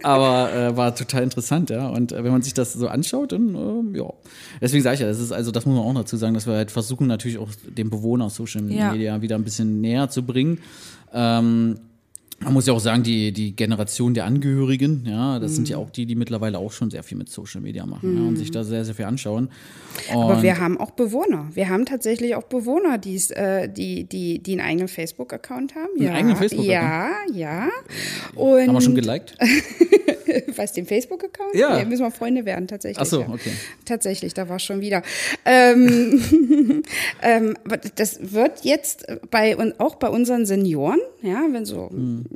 [0.04, 1.88] Aber äh, war total interessant, ja.
[1.88, 4.12] Und äh, wenn man sich das so anschaut, dann ähm, ja.
[4.60, 6.56] Deswegen sage ich ja, das ist also, das muss man auch dazu sagen, dass wir
[6.56, 8.92] halt versuchen, natürlich auch den Bewohner Social Ja.
[8.92, 10.60] Media wieder ein bisschen näher zu bringen.
[11.14, 11.80] Ähm,
[12.42, 15.90] man muss ja auch sagen, die, die Generation der Angehörigen, ja, das sind ja auch
[15.90, 18.64] die, die mittlerweile auch schon sehr viel mit Social Media machen ja, und sich da
[18.64, 19.50] sehr, sehr viel anschauen.
[20.12, 21.50] Aber Und- wir haben auch Bewohner.
[21.54, 25.90] Wir haben tatsächlich auch Bewohner, die's, äh, die, die, die einen eigenen Facebook-Account haben.
[25.98, 27.36] Einen ja, eigenen Facebook-Account?
[27.36, 27.70] Ja, ja.
[28.36, 29.36] Und haben wir schon geliked?
[30.56, 31.56] Was, den Facebook-Account?
[31.56, 31.78] Ja.
[31.78, 33.02] Nee, müssen wir Freunde werden, tatsächlich.
[33.02, 33.30] Ach so, ja.
[33.30, 33.52] okay.
[33.84, 35.02] Tatsächlich, da war schon wieder.
[35.44, 36.22] Ähm,
[37.22, 42.29] ähm, aber das wird jetzt bei und auch bei unseren Senioren ja, wenn so, da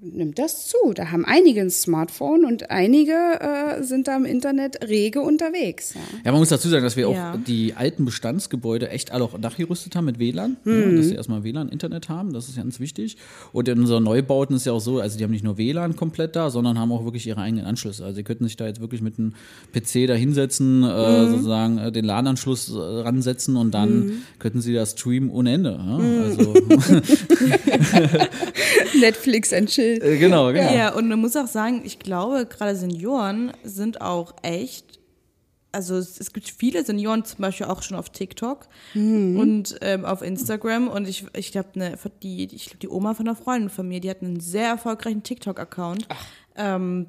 [0.00, 0.76] nimmt das zu.
[0.94, 5.94] Da haben einige ein Smartphone und einige äh, sind da im Internet rege unterwegs.
[5.94, 6.00] Ja.
[6.24, 7.32] Ja, man muss dazu sagen, dass wir Ja.
[7.32, 10.56] auch die alten Bestandsgebäude echt alle auch nachgerüstet haben mit WLAN.
[10.64, 13.16] Ja, dass sie erstmal WLAN, Internet haben, das ist ganz wichtig.
[13.52, 16.36] Und in unseren Neubauten ist ja auch so, also die haben nicht nur WLAN komplett
[16.36, 18.04] da, sondern haben auch wirklich ihre eigenen Anschlüsse.
[18.04, 19.34] Also sie könnten sich da jetzt wirklich mit einem
[19.72, 24.92] PC da hinsetzen, äh, sozusagen äh, den LAN-Anschluss äh, ransetzen und dann könnten sie das
[24.92, 25.70] streamen ohne Ende.
[25.78, 25.98] Ja?
[26.24, 26.54] Also,
[29.00, 30.02] Netflix and Chill.
[30.02, 30.72] äh, genau, genau.
[30.72, 34.98] Ja, und man muss auch sagen, ich glaube, gerade Senioren sind auch echt.
[35.70, 38.68] Also es, es gibt viele Senioren zum Beispiel auch schon auf TikTok
[39.38, 43.28] und ähm, auf Instagram und ich, ich glaube ne, die ich glaube die Oma von
[43.28, 46.08] einer Freundin von mir, die hat einen sehr erfolgreichen TikTok-Account
[46.56, 47.08] ähm,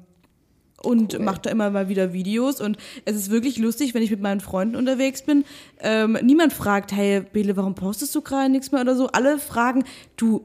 [0.82, 4.20] und macht da immer mal wieder Videos und es ist wirklich lustig, wenn ich mit
[4.20, 5.44] meinen Freunden unterwegs bin.
[5.80, 9.08] Ähm, niemand fragt, hey Bele, warum postest du gerade nichts mehr oder so.
[9.08, 9.84] Alle fragen,
[10.16, 10.44] du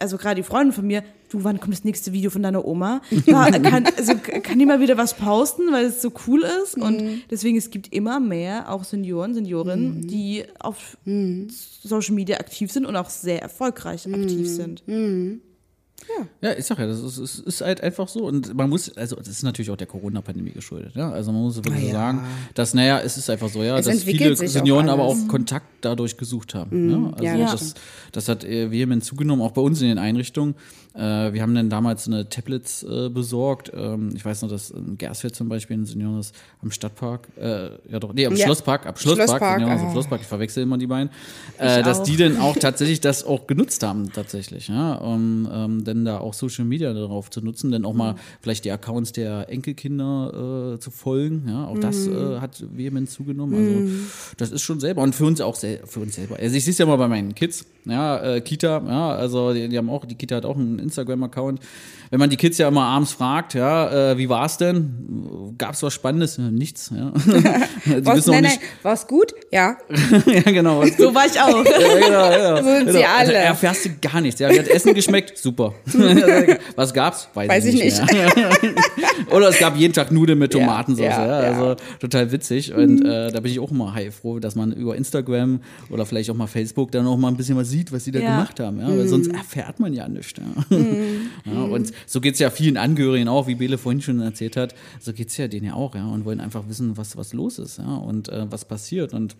[0.00, 3.02] also gerade die Freundin von mir, du, wann kommt das nächste Video von deiner Oma?
[3.26, 6.76] Ja, kann, also, kann die mal wieder was posten, weil es so cool ist?
[6.76, 10.96] Und deswegen, es gibt immer mehr auch Senioren, Seniorinnen, die auf
[11.82, 14.82] Social Media aktiv sind und auch sehr erfolgreich aktiv sind.
[16.40, 18.24] Ja, ich sag ja, das ist, ist, ist halt einfach so.
[18.24, 20.94] Und man muss, also das ist natürlich auch der Corona-Pandemie geschuldet.
[20.96, 21.10] Ja?
[21.10, 21.92] Also man muss wirklich ja.
[21.92, 25.04] sagen, dass, naja, es ist einfach so, ja, Es dass viele sich auch Senioren aber
[25.04, 26.90] auch Kontakt dadurch gesucht haben.
[26.90, 27.12] Ja?
[27.12, 27.74] Also ja, das das,
[28.12, 30.54] das hat äh, vehement zugenommen, auch bei uns in den Einrichtungen.
[30.94, 33.70] Äh, wir haben dann damals eine Tablets äh, besorgt.
[33.74, 37.70] Ähm, ich weiß noch, dass in Gersfeld zum Beispiel ein Senior ist am Stadtpark, äh,
[37.90, 38.46] ja doch, nee, am Ja.
[38.46, 39.92] Schlosspark, am Schlosspark, Schlosspark, Senioren ist am ah.
[39.92, 41.10] Schlosspark, ich verwechsel immer die beiden,
[41.58, 46.04] äh, dass die dann auch tatsächlich das auch genutzt haben, tatsächlich, ja, um ähm, dann
[46.04, 50.74] da auch Social Media darauf zu nutzen, dann auch mal vielleicht die Accounts der Enkelkinder
[50.74, 55.02] äh, zu folgen, ja, auch das äh, hat vehement zugenommen, also das ist schon selber
[55.02, 56.36] und für uns auch für uns selber.
[56.36, 59.68] Also ich sehe es ja mal bei meinen Kids, ja, äh, Kita, ja, also die,
[59.68, 61.60] die haben auch, die Kita hat auch einen Instagram-Account.
[62.10, 65.54] Wenn man die Kids ja immer abends fragt, ja, äh, wie war's denn?
[65.58, 66.38] Gab's was Spannendes?
[66.38, 67.12] Ja, nichts, ja.
[67.84, 69.32] die Was, nein, nein, war's gut?
[69.52, 69.76] Ja.
[70.26, 70.80] ja, genau.
[70.80, 71.64] Was So war ich auch.
[71.64, 72.56] ja, genau, genau.
[72.56, 72.98] So sind genau.
[72.98, 73.34] sie Also, alle.
[73.34, 74.40] erfährst du gar nichts.
[74.40, 75.38] Ja, wie hat Essen geschmeckt?
[75.38, 75.72] Super.
[76.74, 77.28] Was gab's?
[77.34, 78.00] Weiß ich nicht.
[79.30, 81.04] Oder es gab jeden Tag Nudeln mit Ja, Tomatensauce.
[81.04, 81.48] Ja, ja, ja.
[81.52, 82.72] Also total witzig.
[82.74, 85.60] Und äh, da bin ich auch immer heilfroh, dass man über Instagram
[85.90, 88.18] oder vielleicht auch mal Facebook dann auch mal ein bisschen was sieht, was sie da
[88.20, 88.30] Ja.
[88.30, 88.80] gemacht haben.
[88.80, 88.88] Ja?
[88.88, 90.32] Weil sonst erfährt man ja nichts.
[90.38, 90.69] Ja?
[91.44, 94.74] Ja, und so geht's ja vielen Angehörigen auch, wie Bele vorhin schon erzählt hat.
[95.00, 95.94] So geht's ja denen ja auch.
[95.94, 96.06] Ja?
[96.06, 97.96] Und wollen einfach wissen, was, was los ist ja?
[97.96, 99.14] und äh, was passiert.
[99.14, 99.36] Und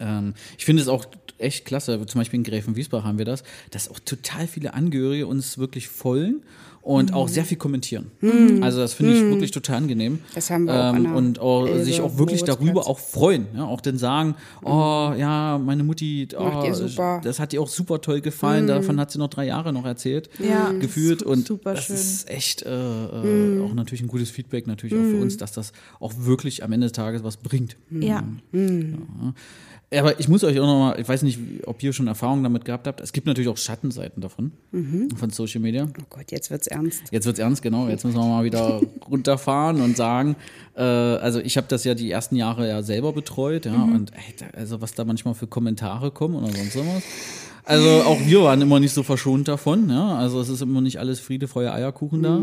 [0.00, 1.06] ähm, ich finde es auch
[1.38, 5.58] echt klasse, zum Beispiel in Gräfenwiesbach haben wir das, dass auch total viele Angehörige uns
[5.58, 6.42] wirklich folgen
[6.88, 8.10] und auch sehr viel kommentieren.
[8.62, 10.20] Also das finde ich wirklich total angenehm.
[10.34, 13.46] Das haben wir auch ähm, Und auch, Elbe sich auch wirklich darüber auch freuen.
[13.54, 13.66] Ja?
[13.66, 18.66] Auch dann sagen, oh ja, meine Mutti, oh, das hat ihr auch super toll gefallen,
[18.66, 21.22] davon hat sie noch drei Jahre noch erzählt, Ja, gefühlt.
[21.22, 21.96] Und super das schön.
[21.96, 25.72] ist echt äh, äh, auch natürlich ein gutes Feedback, natürlich auch für uns, dass das
[26.00, 27.76] auch wirklich am Ende des Tages was bringt.
[27.90, 28.24] Ja.
[29.90, 32.66] Aber ich muss euch auch noch mal, ich weiß nicht, ob ihr schon Erfahrungen damit
[32.66, 33.00] gehabt habt.
[33.00, 34.52] Es gibt natürlich auch Schattenseiten davon,
[35.16, 35.84] von Social Media.
[35.86, 37.04] Oh Gott, jetzt wird's ernst.
[37.10, 37.88] Jetzt wird's ernst, genau.
[37.88, 40.36] Jetzt müssen wir mal wieder runterfahren und sagen,
[40.76, 44.34] äh, also ich habe das ja die ersten Jahre ja selber betreut, ja, und ey,
[44.58, 47.02] also was da manchmal für Kommentare kommen oder sonst was.
[47.64, 50.16] Also auch wir waren immer nicht so verschont davon, ja.
[50.16, 52.42] Also es ist immer nicht alles Friede, Feuer, Eierkuchen da.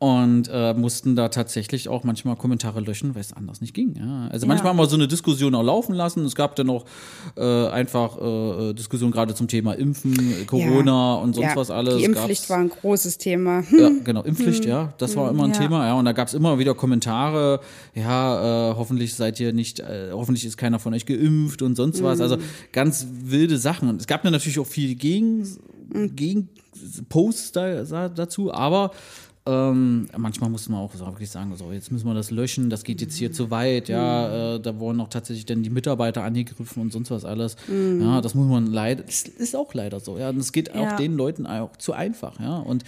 [0.00, 3.96] Und äh, mussten da tatsächlich auch manchmal Kommentare löschen, weil es anders nicht ging.
[3.98, 4.28] Ja.
[4.28, 6.24] Also manchmal haben wir so eine Diskussion auch laufen lassen.
[6.24, 6.84] Es gab dann auch
[7.36, 11.96] äh, einfach äh, Diskussionen gerade zum Thema Impfen, Corona und sonst ja, was alles.
[11.96, 13.64] Die Impfpflicht Gab's- war ein großes Thema.
[13.76, 15.58] ja, genau, Impfpflicht, ja, das war immer ein Ja.
[15.58, 17.58] Thema, ja, und da gab's immer wieder Kommentare,
[17.92, 22.04] ja, äh, hoffentlich seid ihr nicht, äh, hoffentlich ist keiner von euch geimpft und sonst
[22.04, 22.36] was, also
[22.70, 23.88] ganz wilde Sachen.
[23.88, 25.44] Und es gab dann natürlich auch viel gegen,
[26.14, 26.50] gegen
[27.08, 28.92] Posts da, dazu, aber
[29.48, 32.84] ähm, manchmal muss man auch so wirklich sagen, so jetzt müssen wir das löschen, das
[32.84, 36.82] geht jetzt hier zu weit, ja, äh, da wurden auch tatsächlich dann die Mitarbeiter angegriffen
[36.82, 37.56] und sonst was alles.
[38.00, 40.82] Ja, das muss man leider, das ist auch leider so, ja, und es geht auch
[40.82, 40.96] Ja.
[40.96, 42.84] den Leuten auch zu einfach, ja, und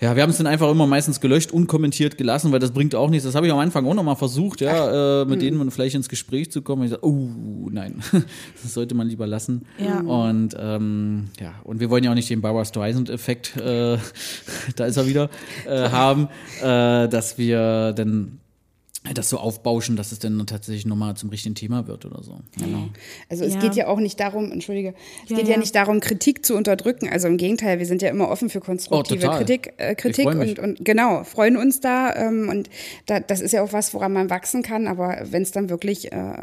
[0.00, 3.10] ja, wir haben es dann einfach immer meistens gelöscht, unkommentiert gelassen, weil das bringt auch
[3.10, 3.24] nichts.
[3.24, 6.50] Das habe ich am Anfang auch nochmal versucht, ja, äh, mit denen vielleicht ins Gespräch
[6.50, 6.84] zu kommen.
[6.84, 7.28] Ich sage, oh,
[7.70, 8.02] nein,
[8.62, 9.66] das sollte man lieber lassen.
[9.78, 10.00] Ja.
[10.00, 13.98] Und ähm, ja, und wir wollen ja auch nicht den Barbara Streisand-Effekt, äh,
[14.76, 15.28] da ist er wieder,
[15.66, 16.28] äh, haben,
[16.62, 18.39] äh, dass wir dann
[19.14, 22.38] das so aufbauschen, dass es dann tatsächlich nochmal zum richtigen Thema wird oder so.
[22.58, 22.88] Genau.
[23.30, 23.60] Also es Ja.
[23.60, 24.94] geht ja auch nicht darum, entschuldige,
[25.24, 25.52] es Ja, geht ja.
[25.54, 25.58] ja.
[25.58, 27.08] nicht darum, Kritik zu unterdrücken.
[27.08, 29.30] Also im Gegenteil, wir sind ja immer offen für konstruktive Oh.
[29.38, 30.50] Kritik, äh, Kritik freu mich.
[30.50, 32.14] und, und genau, freuen uns da.
[32.14, 32.68] Ähm, und
[33.06, 34.86] da, das ist ja auch was, woran man wachsen kann.
[34.86, 36.34] Aber wenn es dann wirklich, äh,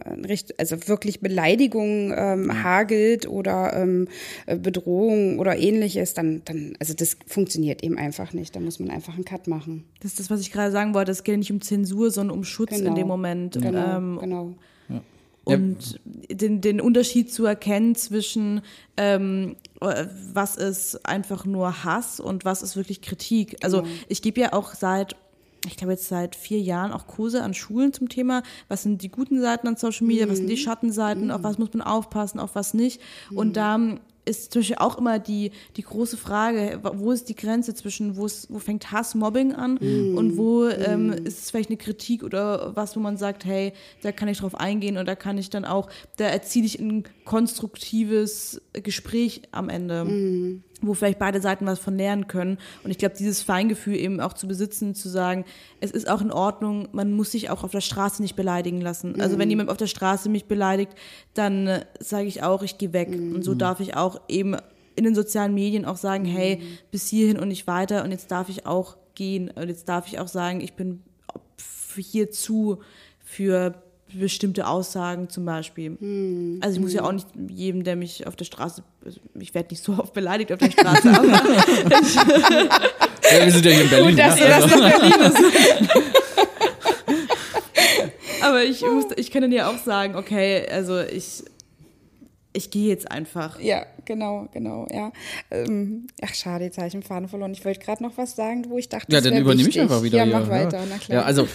[0.58, 4.08] also wirklich Beleidigungen ähm, hagelt oder ähm,
[4.48, 8.56] äh, Bedrohung oder ähnliches, dann, dann, also das funktioniert eben einfach nicht.
[8.56, 9.84] Da muss man einfach einen Cut machen.
[10.00, 11.12] Das ist das, was ich gerade sagen wollte.
[11.12, 12.96] Es geht nicht um Zensur, sondern um Schutz in Genau.
[12.96, 13.54] dem Moment.
[13.54, 14.56] Genau, Ähm, genau.
[15.46, 18.62] Und den, den Unterschied zu erkennen zwischen,
[18.98, 23.56] ähm, äh, was ist einfach nur Hass und was ist wirklich Kritik.
[23.64, 25.16] Also ich gebe ja auch seit,
[25.66, 29.10] ich glaube jetzt seit vier Jahren auch Kurse an Schulen zum Thema, was sind die
[29.10, 32.56] guten Seiten an Social Media, was sind die Schattenseiten, auf was muss man aufpassen, auf
[32.56, 33.00] was nicht.
[33.34, 33.80] Und da
[34.28, 38.26] ist zum Beispiel auch immer die, die große Frage, wo ist die Grenze zwischen, wo,
[38.26, 39.78] ist, wo fängt Hass, Mobbing an
[40.16, 44.12] und wo ähm, ist es vielleicht eine Kritik oder was, wo man sagt, hey, da
[44.12, 48.62] kann ich drauf eingehen und da kann ich dann auch, da erziele ich ein konstruktives
[48.74, 50.06] Gespräch am Ende,
[50.82, 52.58] wo vielleicht beide Seiten was von lernen können.
[52.84, 55.46] Und ich glaube, dieses Feingefühl eben auch zu besitzen, zu sagen,
[55.80, 59.20] es ist auch in Ordnung, man muss sich auch auf der Straße nicht beleidigen lassen.
[59.20, 60.94] Also wenn jemand auf der Straße mich beleidigt,
[61.34, 63.10] dann äh, sage ich auch, ich gehe weg.
[63.10, 64.56] Und so darf ich auch eben
[64.96, 66.62] in den sozialen Medien auch sagen, hey,
[66.92, 70.20] bis hierhin und nicht weiter und jetzt darf ich auch gehen und jetzt darf ich
[70.20, 71.04] auch sagen, ich bin
[71.96, 72.80] hierzu
[73.20, 73.76] für
[74.14, 75.98] bestimmte Aussagen zum Beispiel.
[76.62, 79.70] Also ich muss ja auch nicht jedem, der mich auf der Straße, also ich werde
[79.72, 81.28] nicht so oft beleidigt auf der Straße, aber
[83.32, 84.10] Ja, wir sind ja hier in Berlin.
[84.10, 85.38] Gut, dass ja, ihr das also, noch Berlin ist.
[88.42, 91.44] Aber ich muss, ich kann ja auch sagen, okay, also ich,
[92.54, 93.60] ich gehe jetzt einfach.
[93.60, 95.12] Ja, genau, genau, ja.
[95.52, 97.52] Ähm, ach, schade, jetzt habe ich den Faden verloren.
[97.52, 99.82] Ich wollte gerade noch was sagen, wo ich dachte, ja, das dann übernehme ich wichtig.
[99.82, 101.22] einfach wieder Ja, mach weiter, na klar.
[101.22, 101.48] Ja, also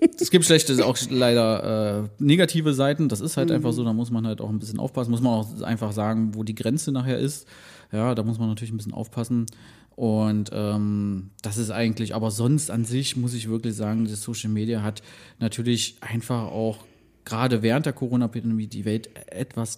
[0.20, 3.08] es gibt schlechte, auch leider äh, negative Seiten.
[3.08, 3.84] Das ist halt einfach so.
[3.84, 5.10] Da muss man halt auch ein bisschen aufpassen.
[5.10, 7.46] Muss man auch einfach sagen, wo die Grenze nachher ist.
[7.92, 9.46] Ja, da muss man natürlich ein bisschen aufpassen.
[9.94, 14.50] Und ähm, das ist eigentlich, aber sonst an sich muss ich wirklich sagen, das Social
[14.50, 15.02] Media hat
[15.38, 16.78] natürlich einfach auch
[17.26, 19.76] gerade während der Corona-Pandemie die Welt etwas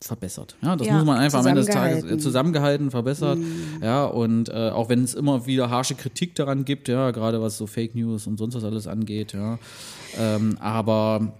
[0.00, 0.54] verbessert.
[0.62, 2.18] Ja, das Ja, muss man einfach am Ende des Tages zusammengehalten.
[2.18, 3.38] äh, zusammengehalten, verbessert.
[3.82, 7.56] Ja, und äh, auch wenn es immer wieder harsche Kritik daran gibt, ja, gerade was
[7.58, 9.58] so Fake News und sonst was alles angeht, ja.
[10.18, 11.32] Ähm, aber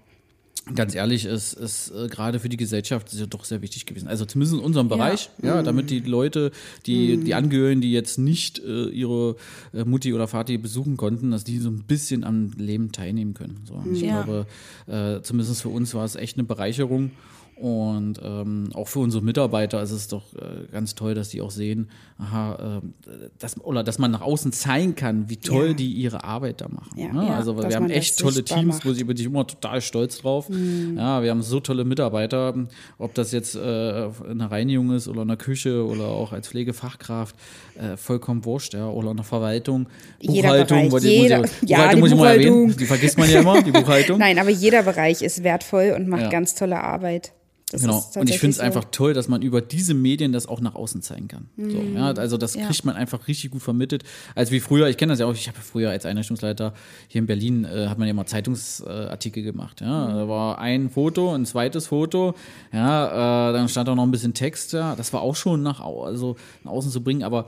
[0.74, 4.08] ganz ehrlich, es ist äh, gerade für die Gesellschaft ist ja doch sehr wichtig gewesen.
[4.08, 6.50] Also zumindest in unserem Bereich, ja, damit die Leute,
[6.86, 9.36] die, die Angehörigen, die jetzt nicht äh, ihre
[9.72, 13.64] äh, Mutti oder Vati besuchen konnten, dass die so ein bisschen am Leben teilnehmen können.
[13.66, 13.82] So.
[13.92, 14.22] Ich Ja.
[14.22, 14.46] glaube,
[14.86, 17.10] äh, zumindest für uns war es echt eine Bereicherung.
[17.56, 20.34] Und ähm, auch für unsere Mitarbeiter ist es doch
[20.72, 21.88] ganz toll, dass die auch sehen,
[22.18, 25.72] aha, äh, dass, oder dass man nach außen zeigen kann, wie toll Ja.
[25.74, 26.90] die ihre Arbeit da machen.
[26.98, 27.26] Ja, ne?
[27.26, 28.86] ja, also wir haben echt tolle Teams, macht.
[28.86, 30.48] wo ich bin ich immer total stolz drauf.
[30.48, 30.96] Mhm.
[30.98, 32.54] Ja, wir haben so tolle Mitarbeiter,
[32.98, 36.48] ob das jetzt äh, in der Reinigung ist oder in der Küche oder auch als
[36.48, 37.34] Pflegefachkraft,
[37.78, 39.88] äh, vollkommen wurscht, ja, oder in der Verwaltung,
[40.20, 42.84] Jeder Buchhaltung, Bereich, wollte- jeder- muss ich, ja, Buchhaltung die muss ich mal erwähnen, die
[42.86, 44.18] vergisst man ja immer, die Buchhaltung.
[44.18, 47.32] Nein, aber jeder Bereich ist wertvoll und macht ganz tolle Arbeit.
[47.70, 48.04] Das Genau.
[48.16, 48.62] Und ich finde es so.
[48.62, 51.48] einfach toll, dass man über diese Medien das auch nach außen zeigen kann.
[51.56, 52.66] So, ja, also das Ja.
[52.66, 54.02] kriegt man einfach richtig gut vermittelt.
[54.34, 56.74] Als wie früher, ich kenne das ja auch, ich habe früher als Einrichtungsleiter
[57.06, 59.80] hier in Berlin, äh, hat man ja mal Zeitungsartikel gemacht.
[59.80, 62.34] Ja, da war ein Foto, ein zweites Foto,
[62.72, 64.72] ja, äh, dann stand auch noch ein bisschen Text.
[64.72, 67.46] Ja, das war auch schon nach, au- also nach außen zu bringen, aber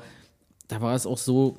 [0.69, 1.57] da war es auch so,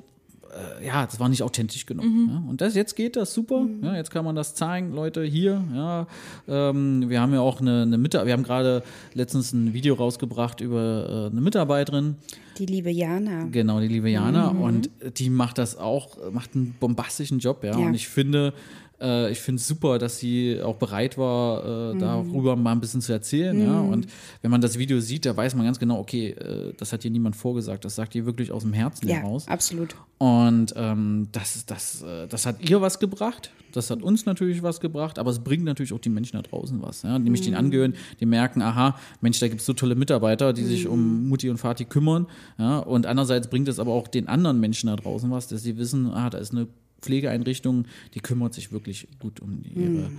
[0.80, 2.04] äh, ja, das war nicht authentisch genug.
[2.04, 2.42] Ja.
[2.48, 3.66] Und das, jetzt geht das super.
[3.82, 6.06] Ja, jetzt kann man das zeigen, Leute, hier, ja.
[6.48, 8.82] Ähm, wir haben ja auch eine, eine Mitarbeiterin, wir haben gerade
[9.14, 12.16] letztens ein Video rausgebracht über äh, eine Mitarbeiterin,
[12.58, 13.44] Die liebe Jana.
[13.50, 17.78] genau, die liebe Jana, und die macht das auch, macht einen bombastischen Job, ja.
[17.78, 17.86] Ja.
[17.86, 18.52] Und ich finde,
[19.00, 23.00] äh, ich finde es super, dass sie auch bereit war, äh, darüber mal ein bisschen
[23.00, 23.58] zu erzählen.
[23.60, 23.80] Ja?
[23.80, 24.06] Und
[24.42, 27.10] wenn man das Video sieht, da weiß man ganz genau, okay, äh, das hat hier
[27.10, 29.48] niemand vorgesagt, das sagt ihr wirklich aus dem Herzen Ja, heraus.
[29.48, 29.96] absolut.
[30.18, 34.80] Und ähm, das, das, äh, das hat ihr was gebracht, das hat uns natürlich was
[34.80, 37.02] gebracht, aber es bringt natürlich auch die Menschen da draußen was.
[37.02, 37.18] Ja?
[37.18, 40.86] Nämlich den Angehörigen, die merken, aha, Mensch, da gibt es so tolle Mitarbeiter, die sich
[40.86, 42.26] um Mutti und Vati kümmern.
[42.58, 42.78] Ja?
[42.78, 46.06] Und andererseits bringt es aber auch den anderen Menschen da draußen was, dass sie wissen,
[46.12, 46.68] ah, da ist eine
[47.00, 50.10] Pflegeeinrichtung, die kümmert sich wirklich gut um ihre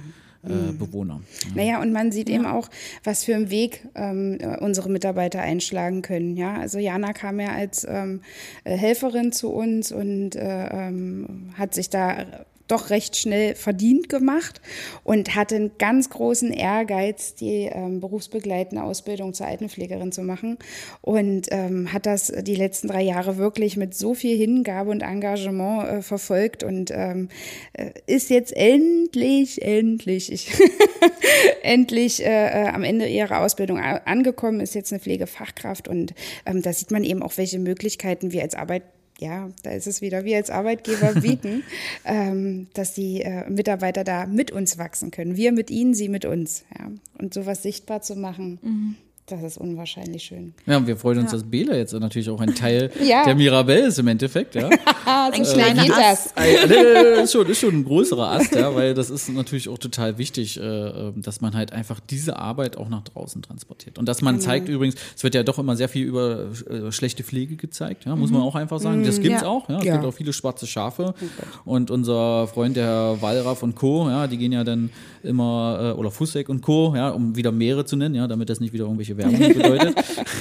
[0.43, 1.21] äh, Bewohner.
[1.55, 2.69] Naja, und man sieht eben auch,
[3.03, 6.37] was für einen Weg ähm, unsere Mitarbeiter einschlagen können.
[6.37, 8.21] Ja, also Jana kam ja als ähm,
[8.63, 14.61] äh, Helferin zu uns und äh, ähm, hat sich da doch recht schnell verdient gemacht
[15.03, 20.57] und hatte einen ganz großen Ehrgeiz, die ähm, berufsbegleitende Ausbildung zur Altenpflegerin zu machen
[21.01, 25.87] und ähm, hat das die letzten drei Jahre wirklich mit so viel Hingabe und Engagement
[25.87, 27.29] äh, verfolgt und ähm,
[27.73, 30.51] äh, ist jetzt endlich, endlich, ich
[31.63, 36.13] endlich äh, äh, am Ende ihrer Ausbildung angekommen, ist jetzt eine Pflegefachkraft und
[36.45, 38.83] ähm, da sieht man eben auch, welche Möglichkeiten wir als Arbeit
[39.19, 41.63] ja, da ist es wieder, wir als Arbeitgeber bieten,
[42.03, 45.35] ähm, dass die äh, Mitarbeiter da mit uns wachsen können.
[45.37, 46.65] Wir mit ihnen, sie mit uns.
[46.77, 46.91] Ja.
[47.17, 48.95] Und sowas sichtbar zu machen, mhm.
[49.27, 50.53] Das ist unwahrscheinlich schön.
[50.67, 51.39] Ja, und wir freuen uns, ja.
[51.39, 53.25] dass Bela jetzt natürlich auch ein Teil ja.
[53.25, 54.69] der Mirabelle ist im Endeffekt, ja.
[55.05, 56.37] ein kleiner Ast.
[56.37, 59.79] Ein, äh, ist, schon, ist schon ein größerer Ast, ja, weil das ist natürlich auch
[59.79, 63.97] total wichtig, äh, dass man halt einfach diese Arbeit auch nach draußen transportiert.
[63.97, 64.45] Und dass man genau.
[64.45, 68.15] zeigt übrigens, es wird ja doch immer sehr viel über äh, schlechte Pflege gezeigt, ja,
[68.15, 68.37] muss mhm.
[68.37, 69.03] man auch einfach sagen.
[69.03, 69.23] Das mhm.
[69.23, 69.47] gibt's ja.
[69.47, 69.79] auch, ja.
[69.79, 71.15] Es gibt auch viele schwarze Schafe.
[71.15, 71.47] Okay.
[71.65, 74.91] Und unser Freund, der Herr Wallraff und Co., ja, die gehen ja dann
[75.25, 78.59] immer, äh, oder Fussek und Co., ja, um wieder Meere zu nennen, ja, damit das
[78.59, 79.95] nicht wieder irgendwelche Werbung bedeutet.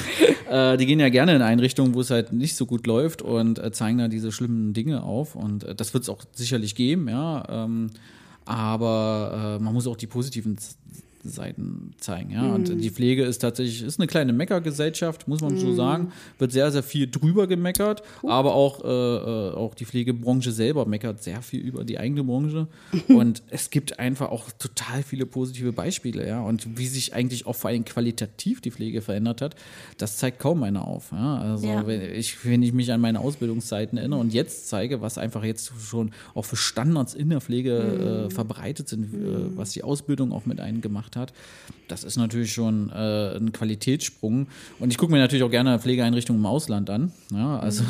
[0.50, 3.58] äh, die gehen ja gerne in Einrichtungen, wo es halt nicht so gut läuft und
[3.58, 5.34] äh, zeigen da diese schlimmen Dinge auf.
[5.34, 7.44] Und äh, das wird es auch sicherlich geben, ja.
[7.48, 7.90] Ähm,
[8.44, 10.58] aber äh, man muss auch die positiven
[11.24, 12.30] Seiten zeigen.
[12.30, 12.54] Ja?
[12.54, 12.80] Und mhm.
[12.80, 15.58] die Pflege ist tatsächlich ist eine kleine Meckergesellschaft, muss man mhm.
[15.58, 16.12] so sagen.
[16.38, 18.30] Wird sehr, sehr viel drüber gemeckert, uh.
[18.30, 22.68] aber auch, äh, äh, auch die Pflegebranche selber meckert sehr viel über die eigene Branche.
[23.08, 26.26] und es gibt einfach auch total viele positive Beispiele.
[26.26, 26.40] Ja?
[26.42, 29.56] Und wie sich eigentlich auch vor allem qualitativ die Pflege verändert hat,
[29.98, 31.12] das zeigt kaum einer auf.
[31.12, 31.38] Ja?
[31.38, 31.86] Also ja.
[31.86, 35.72] Wenn, ich, wenn ich mich an meine Ausbildungszeiten erinnere und jetzt zeige, was einfach jetzt
[35.80, 38.06] schon auch für Standards in der Pflege mhm.
[38.06, 41.32] äh, verbreitet sind, äh, was die Ausbildung auch mit einem gemacht hat.
[41.88, 44.46] Das ist natürlich schon äh, ein Qualitätssprung.
[44.78, 47.12] Und ich gucke mir natürlich auch gerne Pflegeeinrichtungen im Ausland an.
[47.32, 47.84] Ja, also,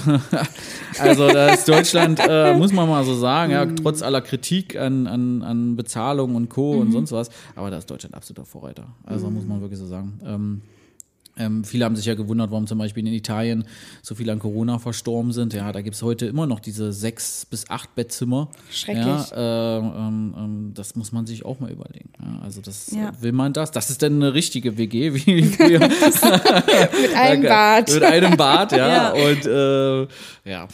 [0.98, 3.76] also da ist Deutschland, äh, muss man mal so sagen, ja, mhm.
[3.76, 6.74] trotz aller Kritik an, an, an Bezahlung und Co.
[6.74, 6.80] Mhm.
[6.80, 7.30] und sonst was.
[7.54, 8.86] Aber da ist Deutschland absoluter Vorreiter.
[9.04, 9.34] Also mhm.
[9.34, 10.20] muss man wirklich so sagen.
[10.24, 10.62] Ähm,
[11.36, 13.64] ähm, viele haben sich ja gewundert, warum zum Beispiel in Italien
[14.02, 15.52] so viele an Corona verstorben sind.
[15.52, 18.50] Ja, da gibt es heute immer noch diese sechs bis acht Bettzimmer.
[18.70, 19.04] Schrecklich.
[19.04, 22.10] Ja, äh, ähm, ähm, das muss man sich auch mal überlegen.
[22.20, 23.12] Ja, also das ja.
[23.20, 23.72] will man das.
[23.72, 25.80] Das ist dann eine richtige WG, wie früher.
[25.80, 27.92] mit einem Bad.
[27.92, 29.10] mit einem Bad, ja.
[29.10, 30.02] Und äh,
[30.50, 30.68] ja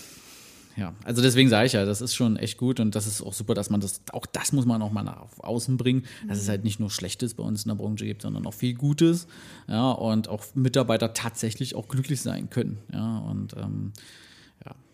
[0.81, 0.95] ja.
[1.05, 3.55] Also deswegen sage ich ja, das ist schon echt gut und das ist auch super,
[3.55, 6.64] dass man das, auch das muss man auch mal nach außen bringen, dass es halt
[6.64, 9.28] nicht nur Schlechtes bei uns in der Branche gibt, sondern auch viel Gutes,
[9.68, 13.93] ja, und auch Mitarbeiter tatsächlich auch glücklich sein können, ja, und ähm,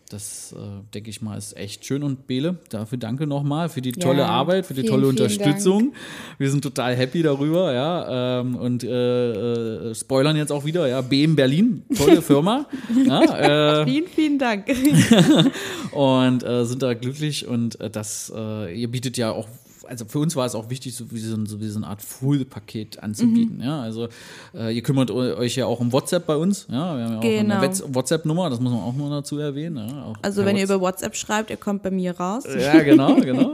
[0.09, 2.03] das, äh, denke ich mal, ist echt schön.
[2.03, 5.93] Und Bele, dafür danke nochmal für die tolle ja, Arbeit, für die vielen, tolle Unterstützung.
[6.37, 8.39] Wir sind total happy darüber, ja.
[8.39, 11.01] Ähm, und äh, äh, spoilern jetzt auch wieder, ja.
[11.01, 12.67] BM Berlin, tolle Firma.
[13.05, 14.67] ja, äh, vielen, vielen Dank.
[15.91, 18.31] und äh, sind da glücklich und äh, das,
[18.73, 19.47] ihr bietet ja auch
[19.87, 22.01] also für uns war es auch wichtig, so wie so, so, wie so eine Art
[22.01, 23.57] Full-Paket anzubieten.
[23.57, 23.63] Mhm.
[23.63, 24.07] Ja, also
[24.53, 26.67] äh, ihr kümmert euch ja auch um WhatsApp bei uns.
[26.69, 27.55] Ja, wir haben ja genau.
[27.55, 27.95] auch eine genau.
[27.95, 29.77] WhatsApp-Nummer, das muss man auch noch dazu erwähnen.
[29.77, 30.57] Ja, also wenn WhatsApp.
[30.57, 32.43] ihr über WhatsApp schreibt, ihr kommt bei mir raus.
[32.45, 33.53] Ja, genau, genau.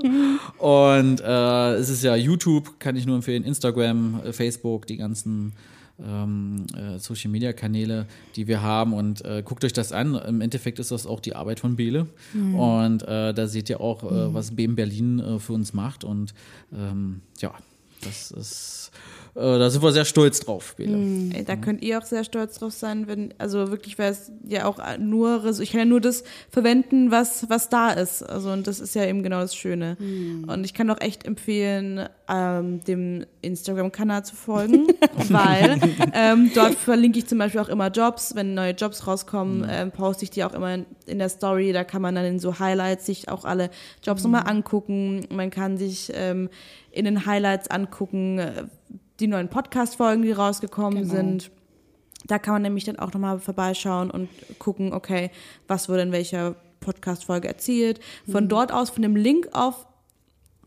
[0.57, 5.53] Und äh, es ist ja YouTube, kann ich nur empfehlen, Instagram, äh, Facebook, die ganzen
[6.05, 8.93] ähm, äh, Social Media Kanäle, die wir haben.
[8.93, 10.15] Und äh, guckt euch das an.
[10.15, 12.07] Im Endeffekt ist das auch die Arbeit von Bele.
[12.33, 12.55] Mhm.
[12.55, 14.33] Und äh, da seht ihr auch, äh, mhm.
[14.33, 16.03] was BM Berlin äh, für uns macht.
[16.03, 16.33] Und
[16.73, 17.53] ähm, ja,
[18.01, 18.91] das ist
[19.35, 20.95] da sind wir sehr stolz drauf, Bela.
[20.95, 21.31] Mhm.
[21.31, 24.65] Ey, da könnt ihr auch sehr stolz drauf sein, wenn, also wirklich, weil es ja
[24.65, 28.21] auch nur, ich kann ja nur das verwenden, was, was da ist.
[28.21, 29.97] Also, und das ist ja eben genau das Schöne.
[29.99, 30.45] Mhm.
[30.47, 34.87] Und ich kann auch echt empfehlen, ähm, dem Instagram-Kanal zu folgen,
[35.29, 35.79] weil
[36.13, 38.35] ähm, dort verlinke ich zum Beispiel auch immer Jobs.
[38.35, 39.67] Wenn neue Jobs rauskommen, mhm.
[39.69, 41.73] ähm, poste ich die auch immer in, in, der Story.
[41.73, 43.71] Da kann man dann in so Highlights sich auch alle
[44.03, 44.31] Jobs mhm.
[44.31, 45.25] nochmal angucken.
[45.31, 46.49] Man kann sich ähm,
[46.91, 48.39] in den Highlights angucken,
[49.23, 51.13] die neuen Podcast-Folgen, die rausgekommen genau.
[51.13, 51.51] sind.
[52.25, 55.31] Da kann man nämlich dann auch nochmal vorbeischauen und gucken, okay,
[55.67, 58.01] was wurde in welcher Podcast-Folge erzählt.
[58.29, 58.49] Von mhm.
[58.49, 59.87] dort aus, von dem Link auf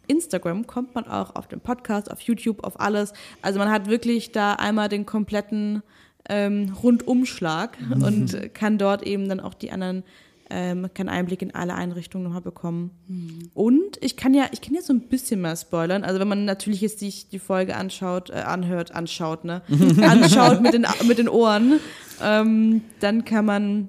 [0.06, 3.12] Instagram kommt man auch auf den Podcast, auf YouTube, auf alles.
[3.42, 5.82] Also man hat wirklich da einmal den kompletten
[6.28, 8.02] ähm, Rundumschlag mhm.
[8.02, 10.02] und kann dort eben dann auch die anderen
[10.50, 12.90] ähm, kann Einblick in alle Einrichtungen nochmal bekommen.
[13.08, 13.50] Mhm.
[13.54, 16.04] Und ich kann ja, ich kann ja so ein bisschen mal spoilern.
[16.04, 19.62] Also wenn man natürlich jetzt sich die Folge anschaut, äh, anhört, anschaut, ne?
[20.02, 21.80] anschaut mit den, mit den Ohren,
[22.22, 23.88] ähm, dann kann man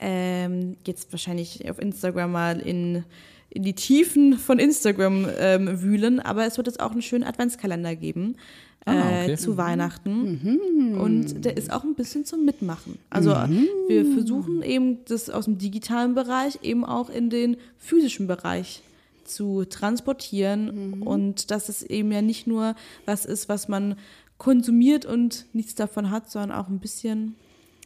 [0.00, 3.04] ähm, jetzt wahrscheinlich auf Instagram mal in
[3.52, 7.96] in die Tiefen von Instagram ähm, wühlen, aber es wird jetzt auch einen schönen Adventskalender
[7.96, 8.36] geben
[8.84, 9.36] ah, äh, okay.
[9.36, 9.56] zu mhm.
[9.56, 10.40] Weihnachten.
[10.42, 11.00] Mhm.
[11.00, 12.98] Und der ist auch ein bisschen zum Mitmachen.
[13.10, 13.66] Also mhm.
[13.88, 18.82] wir versuchen eben das aus dem digitalen Bereich eben auch in den physischen Bereich
[19.24, 22.74] zu transportieren und dass es eben ja nicht nur
[23.06, 23.94] was ist, was man
[24.38, 27.36] konsumiert und nichts davon hat, sondern auch ein bisschen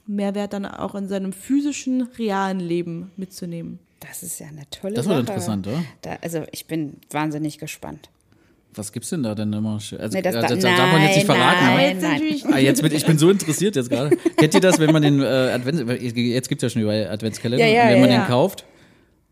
[0.07, 3.79] Mehrwert dann auch in seinem physischen, realen Leben mitzunehmen.
[4.01, 5.17] Das ist ja eine tolle Das Sache.
[5.17, 5.83] wird interessant, oder?
[6.03, 8.11] Da, also ich bin wahnsinnig gespannt.
[8.77, 9.75] Was gibt's denn da denn immer?
[9.75, 11.65] Also, Nee, das- äh, da- das darf man jetzt nicht nein, verraten.
[11.67, 14.17] nein, jetzt natürlich Ah, jetzt bin, ich bin so interessiert jetzt gerade.
[14.37, 15.83] Kennt ihr das, wenn man den äh, Advents,
[16.15, 18.19] jetzt gibt's ja schon überall Adventskalender, Ja, ja, wenn ja, man ja.
[18.23, 18.65] den kauft,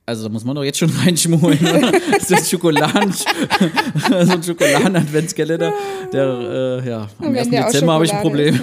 [0.05, 1.61] also da muss man doch jetzt schon reinschmuggeln.
[1.61, 1.93] oder?
[2.21, 5.73] so ein Schokoladen, so ein Schokoladen-Adventskalender,
[6.13, 6.25] der,
[6.85, 7.51] äh, ja, am wenn 1.
[7.51, 8.61] der aus Dezember habe ich ein Problem.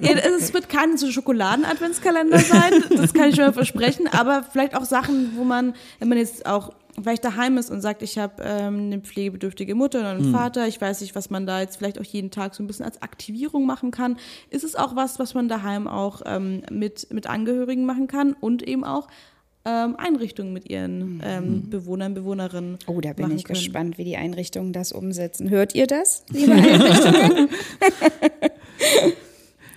[0.00, 4.76] Ja, es wird kein so Schokoladen-Adventskalender sein, das kann ich schon mal versprechen, aber vielleicht
[4.76, 6.72] auch Sachen, wo man, wenn man jetzt auch
[7.02, 10.80] vielleicht daheim ist und sagt, ich habe ähm, eine pflegebedürftige Mutter oder einen Vater, ich
[10.80, 13.66] weiß nicht, was man da jetzt vielleicht auch jeden Tag so ein bisschen als Aktivierung
[13.66, 14.16] machen kann,
[14.50, 18.62] ist es auch was, was man daheim auch ähm, mit, mit Angehörigen machen kann und
[18.62, 19.06] eben auch
[19.68, 23.58] ähm, Einrichtungen mit ihren ähm, Bewohnern, Bewohnerinnen Oh, da bin ich können.
[23.58, 25.50] gespannt, wie die Einrichtungen das umsetzen.
[25.50, 27.48] Hört ihr das, liebe Einrichtungen?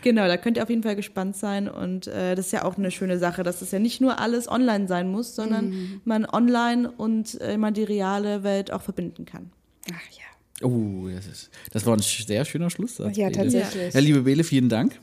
[0.03, 1.67] Genau, da könnt ihr auf jeden Fall gespannt sein.
[1.69, 4.49] Und äh, das ist ja auch eine schöne Sache, dass es ja nicht nur alles
[4.49, 6.01] online sein muss, sondern Mhm.
[6.05, 9.51] man online und äh, man die reale Welt auch verbinden kann.
[9.93, 10.67] Ach ja.
[10.67, 13.15] Oh, das, ist, das war ein sehr schöner Schlusssatz.
[13.15, 13.43] Ja, Bele.
[13.43, 13.93] tatsächlich.
[13.93, 14.99] Ja, liebe Bele, vielen Dank,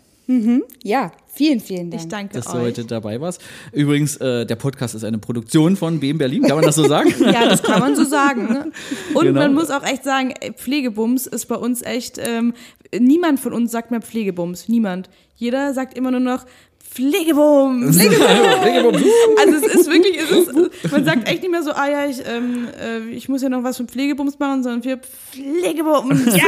[0.82, 2.02] Ja, vielen, vielen Dank.
[2.02, 2.52] Ich danke dass euch.
[2.52, 3.40] du heute dabei warst.
[3.72, 7.14] Übrigens, äh, der Podcast ist eine Produktion von BM Berlin, kann man das so sagen?
[7.20, 8.44] Ja, das kann man so sagen.
[8.44, 8.72] Ne?
[9.14, 9.40] Und Genau.
[9.40, 12.52] man muss auch echt sagen, Pflegebums ist bei uns echt, ähm,
[12.98, 14.68] niemand von uns sagt mehr Pflegebums.
[14.68, 15.08] Niemand.
[15.36, 16.44] Jeder sagt immer nur noch
[16.90, 17.96] Pflegebums.
[18.02, 19.02] Pflegebums.
[19.38, 20.52] Also es ist wirklich, es ist,
[20.92, 23.62] man sagt echt nicht mehr so, ah ja, ich, ähm, äh, ich muss ja noch
[23.62, 26.36] was für Pflegebums machen, sondern für Pflegebums.
[26.36, 26.44] Ja,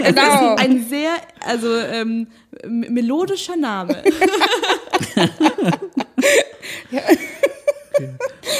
[0.02, 0.56] genau.
[0.56, 1.12] Ein sehr,
[1.46, 2.26] also ähm,
[2.66, 4.02] melodischer Name.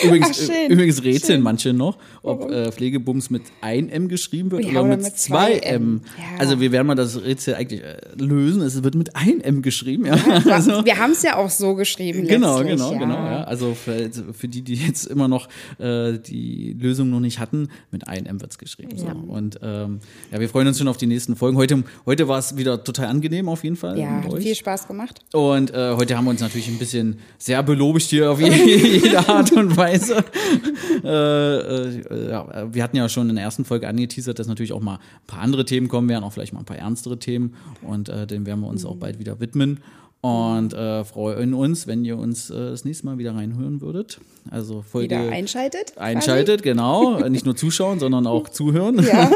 [0.04, 0.70] Übrigens, Ach, schön.
[0.70, 4.96] äh, übrigens rätseln manche noch, ob äh, Pflegebums mit 1M geschrieben wird Ja, oder, oder
[4.96, 5.62] mit mit 2M.
[5.62, 6.00] 2M.
[6.18, 6.24] Ja.
[6.38, 8.62] Also wir werden mal das Rätsel eigentlich äh, lösen.
[8.62, 10.06] Es wird mit 1M geschrieben.
[10.06, 10.14] Ja.
[10.54, 12.26] Also, Wir haben es ja auch so geschrieben.
[12.28, 12.98] Genau, genau, ja.
[12.98, 13.14] genau.
[13.14, 13.44] Ja.
[13.44, 15.48] Also für, für die, die jetzt immer noch
[15.78, 18.96] äh, die Lösung noch nicht hatten, mit 1M wird es geschrieben.
[18.96, 19.06] So.
[19.06, 20.00] Und ähm,
[20.30, 21.56] ja, wir freuen uns schon auf die nächsten Folgen.
[21.56, 23.98] Heute, heute war es wieder total angenehm auf jeden Fall.
[23.98, 25.20] Ja, hat viel Spaß gemacht.
[25.32, 29.52] Und äh, heute haben wir uns natürlich ein bisschen sehr belobigt hier auf jede Art
[29.52, 29.93] und Weise.
[31.04, 34.80] äh, äh, ja, wir hatten ja schon in der ersten Folge angeteasert, dass natürlich auch
[34.80, 37.54] mal ein paar andere Themen kommen werden, auch vielleicht mal ein paar ernstere Themen.
[37.82, 39.80] Und äh, denen werden wir uns auch bald wieder widmen.
[40.24, 44.20] Und äh, freuen uns, wenn ihr uns äh, das nächste Mal wieder reinhören würdet.
[44.50, 45.98] Also Folge Wieder einschaltet.
[45.98, 47.20] einschaltet, genau.
[47.28, 48.96] Nicht nur zuschauen, sondern auch zuhören.
[48.96, 49.10] quasi.
[49.10, 49.30] Ja.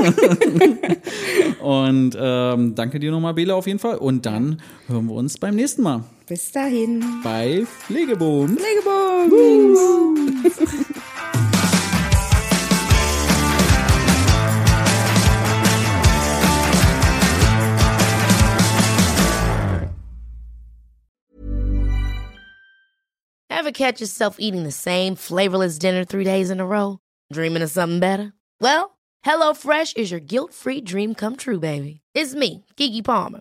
[1.62, 3.96] Und ähm, danke dir nochmal, Bela, auf jeden Fall.
[3.98, 7.22] Und dann hören wir uns beim nächsten Mal Bis dahin.
[7.22, 8.56] bei Pflegeboom.
[8.58, 9.78] Pflegebums.
[23.50, 26.98] Ever catch yourself eating the same flavorless dinner three days in a row?
[27.32, 28.32] Dreaming of something better?
[28.60, 32.00] Well, HelloFresh is your guilt free dream come true, baby.
[32.14, 33.40] It's me, Kiki Palmer.